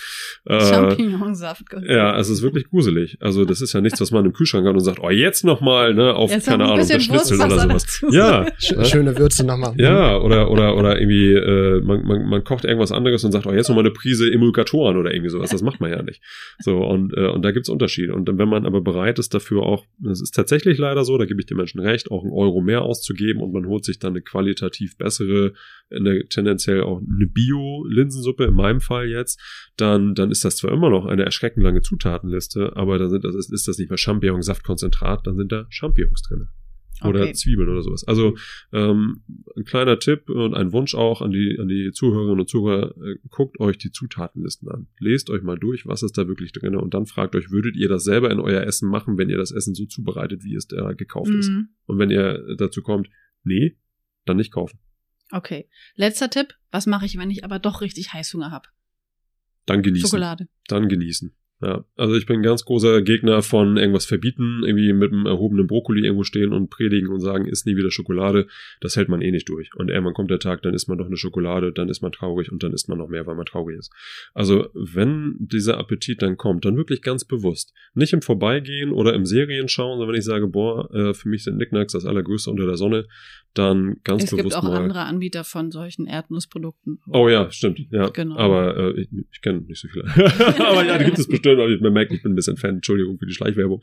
Äh, 0.44 0.60
Champignon-Saftkonzentrat. 0.60 1.96
Ja, 1.96 2.12
also 2.12 2.32
es 2.32 2.38
ist 2.38 2.44
wirklich 2.44 2.70
gruselig. 2.70 3.18
Also 3.20 3.44
das 3.44 3.60
ist 3.60 3.72
ja 3.72 3.80
nichts, 3.80 4.00
was 4.00 4.12
man 4.12 4.24
im 4.24 4.32
Kühlschrank 4.32 4.64
hat 4.66 4.74
und 4.74 4.80
sagt, 4.80 5.00
oh 5.00 5.10
jetzt 5.10 5.44
noch 5.44 5.60
mal, 5.60 5.94
ne, 5.94 6.14
auf 6.14 6.30
keine 6.44 6.65
Ahnung, 6.72 6.88
das 6.88 7.02
Schnitzel 7.02 7.40
oder 7.40 7.58
sowas. 7.58 8.04
Ja, 8.10 8.46
schöne 8.58 9.16
Würze 9.18 9.44
nochmal. 9.44 9.74
Ja, 9.78 10.18
oder 10.18 10.50
oder 10.50 10.76
oder 10.76 11.00
irgendwie 11.00 11.32
äh, 11.32 11.80
man, 11.80 12.06
man, 12.06 12.28
man 12.28 12.44
kocht 12.44 12.64
irgendwas 12.64 12.92
anderes 12.92 13.24
und 13.24 13.32
sagt, 13.32 13.46
oh 13.46 13.52
jetzt 13.52 13.68
noch 13.68 13.76
mal 13.76 13.82
eine 13.82 13.90
Prise 13.90 14.30
Emulgatoren 14.30 14.96
oder 14.96 15.12
irgendwie 15.12 15.30
sowas. 15.30 15.50
Das 15.50 15.62
macht 15.62 15.80
man 15.80 15.90
ja 15.90 16.02
nicht. 16.02 16.22
So 16.58 16.78
und 16.78 17.12
äh, 17.16 17.28
und 17.28 17.42
da 17.42 17.50
gibt's 17.50 17.68
Unterschiede. 17.68 18.14
Und 18.14 18.28
wenn 18.38 18.48
man 18.48 18.66
aber 18.66 18.80
bereit 18.80 19.18
ist 19.18 19.34
dafür 19.34 19.62
auch, 19.62 19.84
das 19.98 20.20
ist 20.20 20.34
tatsächlich 20.34 20.78
leider 20.78 21.04
so, 21.04 21.18
da 21.18 21.24
gebe 21.24 21.40
ich 21.40 21.46
den 21.46 21.56
Menschen 21.56 21.80
recht, 21.80 22.10
auch 22.10 22.24
ein 22.24 22.30
Euro 22.30 22.60
mehr 22.60 22.82
auszugeben 22.82 23.42
und 23.42 23.52
man 23.52 23.66
holt 23.66 23.84
sich 23.84 23.98
dann 23.98 24.12
eine 24.12 24.22
qualitativ 24.22 24.96
bessere, 24.96 25.52
eine, 25.90 26.26
tendenziell 26.28 26.82
auch 26.82 26.98
eine 26.98 27.26
Bio-Linsensuppe, 27.26 28.44
in 28.44 28.54
meinem 28.54 28.80
Fall 28.80 29.06
jetzt, 29.06 29.40
dann, 29.76 30.14
dann 30.14 30.30
ist 30.30 30.44
das 30.44 30.56
zwar 30.56 30.72
immer 30.72 30.90
noch 30.90 31.06
eine 31.06 31.24
erschreckend 31.24 31.62
lange 31.62 31.82
Zutatenliste, 31.82 32.72
aber 32.76 32.98
dann 32.98 33.10
sind 33.10 33.24
das, 33.24 33.34
ist 33.34 33.68
das 33.68 33.78
nicht 33.78 33.90
mehr 33.90 33.98
Champignon-Saftkonzentrat, 33.98 35.26
dann 35.26 35.36
sind 35.36 35.52
da 35.52 35.66
Champignons 35.70 36.22
drin 36.22 36.48
oder 37.04 37.22
okay. 37.22 37.32
Zwiebeln 37.32 37.68
oder 37.68 37.82
sowas. 37.82 38.04
Also 38.04 38.36
ähm, 38.72 39.22
ein 39.56 39.64
kleiner 39.64 39.98
Tipp 39.98 40.30
und 40.30 40.54
ein 40.54 40.72
Wunsch 40.72 40.94
auch 40.94 41.22
an 41.22 41.30
die 41.30 41.58
an 41.60 41.68
die 41.68 41.90
Zuhörerinnen 41.92 42.40
und 42.40 42.48
Zuhörer: 42.48 42.94
äh, 42.96 43.16
Guckt 43.28 43.60
euch 43.60 43.78
die 43.78 43.90
Zutatenlisten 43.90 44.68
an, 44.68 44.88
lest 44.98 45.30
euch 45.30 45.42
mal 45.42 45.58
durch, 45.58 45.86
was 45.86 46.02
ist 46.02 46.16
da 46.16 46.28
wirklich 46.28 46.52
drin 46.52 46.76
und 46.76 46.94
dann 46.94 47.06
fragt 47.06 47.34
euch: 47.34 47.50
Würdet 47.50 47.76
ihr 47.76 47.88
das 47.88 48.04
selber 48.04 48.30
in 48.30 48.40
euer 48.40 48.62
Essen 48.62 48.88
machen, 48.88 49.18
wenn 49.18 49.28
ihr 49.28 49.36
das 49.38 49.52
Essen 49.52 49.74
so 49.74 49.86
zubereitet, 49.86 50.44
wie 50.44 50.54
es 50.54 50.66
da 50.66 50.92
gekauft 50.92 51.30
mhm. 51.30 51.38
ist? 51.38 51.50
Und 51.86 51.98
wenn 51.98 52.10
ihr 52.10 52.56
dazu 52.56 52.82
kommt, 52.82 53.08
nee, 53.44 53.76
dann 54.24 54.36
nicht 54.36 54.52
kaufen. 54.52 54.78
Okay. 55.30 55.68
Letzter 55.94 56.30
Tipp: 56.30 56.54
Was 56.70 56.86
mache 56.86 57.06
ich, 57.06 57.18
wenn 57.18 57.30
ich 57.30 57.44
aber 57.44 57.58
doch 57.58 57.80
richtig 57.80 58.12
Heißhunger 58.12 58.50
habe? 58.50 58.68
Dann 59.66 59.82
genießen. 59.82 60.08
Schokolade. 60.08 60.48
Dann 60.68 60.88
genießen. 60.88 61.34
Ja, 61.62 61.86
also 61.96 62.14
ich 62.16 62.26
bin 62.26 62.42
ganz 62.42 62.66
großer 62.66 63.00
Gegner 63.00 63.40
von 63.40 63.78
irgendwas 63.78 64.04
verbieten, 64.04 64.62
irgendwie 64.62 64.92
mit 64.92 65.10
einem 65.10 65.24
erhobenen 65.24 65.66
Brokkoli 65.66 66.04
irgendwo 66.04 66.22
stehen 66.22 66.52
und 66.52 66.68
predigen 66.68 67.08
und 67.08 67.20
sagen, 67.20 67.46
isst 67.46 67.66
nie 67.66 67.76
wieder 67.76 67.90
Schokolade. 67.90 68.46
Das 68.80 68.94
hält 68.96 69.08
man 69.08 69.22
eh 69.22 69.30
nicht 69.30 69.48
durch. 69.48 69.70
Und 69.74 69.88
irgendwann 69.88 70.12
kommt 70.12 70.30
der 70.30 70.38
Tag, 70.38 70.60
dann 70.60 70.74
isst 70.74 70.86
man 70.86 70.98
doch 70.98 71.06
eine 71.06 71.16
Schokolade, 71.16 71.72
dann 71.72 71.88
ist 71.88 72.02
man 72.02 72.12
traurig 72.12 72.52
und 72.52 72.62
dann 72.62 72.74
isst 72.74 72.90
man 72.90 72.98
noch 72.98 73.08
mehr, 73.08 73.26
weil 73.26 73.36
man 73.36 73.46
traurig 73.46 73.78
ist. 73.78 73.90
Also 74.34 74.68
wenn 74.74 75.36
dieser 75.38 75.78
Appetit 75.78 76.20
dann 76.20 76.36
kommt, 76.36 76.66
dann 76.66 76.76
wirklich 76.76 77.00
ganz 77.00 77.24
bewusst. 77.24 77.72
Nicht 77.94 78.12
im 78.12 78.20
Vorbeigehen 78.20 78.92
oder 78.92 79.14
im 79.14 79.24
Serien 79.24 79.68
schauen, 79.68 79.92
sondern 79.92 80.12
wenn 80.12 80.18
ich 80.18 80.26
sage, 80.26 80.48
boah, 80.48 80.94
äh, 80.94 81.14
für 81.14 81.30
mich 81.30 81.42
sind 81.42 81.56
Nicknacks 81.56 81.94
das 81.94 82.04
allergrößte 82.04 82.50
unter 82.50 82.66
der 82.66 82.76
Sonne, 82.76 83.06
dann 83.58 83.96
ganz 84.04 84.24
es 84.24 84.30
bewusst 84.30 84.46
Es 84.46 84.54
gibt 84.54 84.54
auch 84.54 84.62
mal, 84.62 84.82
andere 84.82 85.00
Anbieter 85.00 85.44
von 85.44 85.70
solchen 85.70 86.06
Erdnussprodukten. 86.06 87.00
Oh 87.08 87.28
ja, 87.28 87.50
stimmt. 87.50 87.80
Ja, 87.90 88.08
genau. 88.08 88.36
Aber 88.36 88.76
äh, 88.76 89.00
ich, 89.00 89.08
ich 89.32 89.40
kenne 89.40 89.60
nicht 89.62 89.80
so 89.80 89.88
viele. 89.88 90.04
aber 90.14 90.84
ja, 90.84 90.98
die 90.98 91.06
gibt 91.06 91.18
es 91.18 91.28
bestimmt. 91.28 91.60
Aber 91.60 91.68
ich 91.68 91.80
merke, 91.80 92.14
ich 92.14 92.22
bin 92.22 92.32
ein 92.32 92.36
bisschen 92.36 92.56
Fan. 92.56 92.76
Entschuldigung 92.76 93.18
für 93.18 93.26
die 93.26 93.32
Schleichwerbung. 93.32 93.82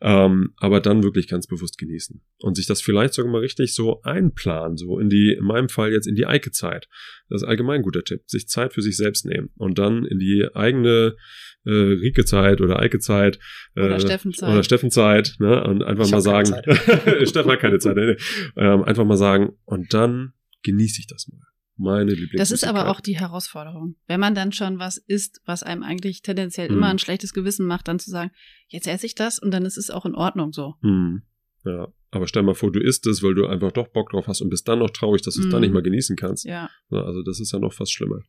Ähm, 0.00 0.54
aber 0.56 0.80
dann 0.80 1.02
wirklich 1.02 1.28
ganz 1.28 1.46
bewusst 1.46 1.78
genießen 1.78 2.20
und 2.40 2.56
sich 2.56 2.66
das 2.66 2.82
vielleicht 2.82 3.14
sogar 3.14 3.30
mal 3.30 3.40
richtig 3.40 3.74
so 3.74 4.02
einplanen, 4.02 4.76
so 4.76 4.98
in 4.98 5.08
die, 5.08 5.36
in 5.38 5.44
meinem 5.44 5.68
Fall 5.68 5.92
jetzt 5.92 6.06
in 6.06 6.14
die 6.14 6.26
Eike-Zeit. 6.26 6.88
Das 7.28 7.42
ist 7.42 7.48
allgemein 7.48 7.76
ein 7.76 7.82
guter 7.82 8.04
Tipp. 8.04 8.22
Sich 8.26 8.48
Zeit 8.48 8.74
für 8.74 8.82
sich 8.82 8.96
selbst 8.96 9.24
nehmen 9.24 9.50
und 9.56 9.78
dann 9.78 10.04
in 10.04 10.18
die 10.18 10.46
eigene 10.54 11.16
äh, 11.64 11.70
Rike-Zeit 11.70 12.60
oder 12.60 12.78
Eike-Zeit 12.80 13.38
äh, 13.76 13.82
Oder 13.84 14.00
Steffenzeit. 14.00 14.48
oder 14.50 14.62
Steffenzeit 14.62 15.34
ne? 15.38 15.62
und 15.64 15.82
einfach 15.82 16.04
Ich 16.06 16.10
mal 16.12 16.20
sagen, 16.20 16.46
Steffen 17.24 17.50
hat 17.50 17.60
keine 17.60 17.78
Zeit, 17.78 17.96
nee, 17.96 18.06
nee. 18.06 18.16
Ähm, 18.56 18.82
einfach 18.84 19.04
mal 19.04 19.16
sagen 19.16 19.50
und 19.64 19.92
dann 19.94 20.32
genieße 20.62 21.00
ich 21.00 21.06
das 21.06 21.28
mal. 21.28 21.38
Meine 21.76 22.12
Lieblings 22.12 22.36
Das 22.36 22.50
ist 22.50 22.64
aber 22.64 22.88
auch 22.90 23.00
die 23.00 23.18
Herausforderung. 23.18 23.96
Wenn 24.06 24.20
man 24.20 24.34
dann 24.34 24.52
schon 24.52 24.78
was 24.78 24.98
isst, 24.98 25.40
was 25.46 25.62
einem 25.62 25.82
eigentlich 25.82 26.22
tendenziell 26.22 26.68
Mhm. 26.68 26.76
immer 26.76 26.88
ein 26.88 26.98
schlechtes 26.98 27.32
Gewissen 27.32 27.66
macht, 27.66 27.88
dann 27.88 27.98
zu 27.98 28.10
sagen, 28.10 28.30
jetzt 28.68 28.86
esse 28.86 29.06
ich 29.06 29.14
das 29.14 29.38
und 29.38 29.50
dann 29.52 29.64
ist 29.64 29.78
es 29.78 29.90
auch 29.90 30.04
in 30.04 30.14
Ordnung 30.14 30.52
so. 30.52 30.74
Hm. 30.82 31.22
Ja, 31.64 31.88
aber 32.10 32.26
stell 32.28 32.42
mal 32.42 32.54
vor, 32.54 32.70
du 32.72 32.80
isst 32.80 33.06
es, 33.06 33.22
weil 33.22 33.34
du 33.34 33.46
einfach 33.46 33.72
doch 33.72 33.88
Bock 33.88 34.10
drauf 34.10 34.26
hast 34.26 34.42
und 34.42 34.50
bist 34.50 34.68
dann 34.68 34.80
noch 34.80 34.90
traurig, 34.90 35.22
dass 35.22 35.34
du 35.36 35.40
es 35.42 35.48
dann 35.48 35.60
Mhm. 35.60 35.62
nicht 35.62 35.72
mal 35.74 35.82
genießen 35.82 36.16
kannst. 36.16 36.44
Ja, 36.44 36.68
Ja, 36.90 37.02
Also 37.04 37.22
das 37.22 37.40
ist 37.40 37.52
ja 37.52 37.58
noch 37.58 37.72
fast 37.72 37.92
schlimmer. 37.92 38.20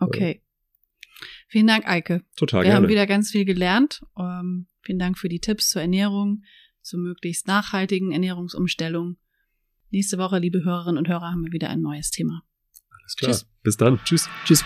okay. 0.00 0.42
Vielen 1.48 1.66
Dank, 1.66 1.86
Eike. 1.86 2.22
Total 2.36 2.64
Wir 2.64 2.74
haben 2.74 2.82
gerne. 2.82 2.92
wieder 2.92 3.06
ganz 3.06 3.30
viel 3.30 3.44
gelernt. 3.44 4.02
Ähm, 4.18 4.68
vielen 4.82 4.98
Dank 4.98 5.18
für 5.18 5.28
die 5.28 5.40
Tipps 5.40 5.70
zur 5.70 5.82
Ernährung, 5.82 6.42
zur 6.82 7.00
möglichst 7.00 7.46
nachhaltigen 7.46 8.12
Ernährungsumstellung. 8.12 9.16
Nächste 9.90 10.18
Woche, 10.18 10.38
liebe 10.38 10.64
Hörerinnen 10.64 10.98
und 10.98 11.08
Hörer, 11.08 11.30
haben 11.30 11.44
wir 11.44 11.52
wieder 11.52 11.70
ein 11.70 11.80
neues 11.80 12.10
Thema. 12.10 12.42
Alles 13.00 13.16
klar. 13.16 13.32
Tschüss. 13.32 13.46
Bis 13.62 13.76
dann. 13.76 13.98
Tschüss. 14.04 14.28
Tschüss. 14.44 14.64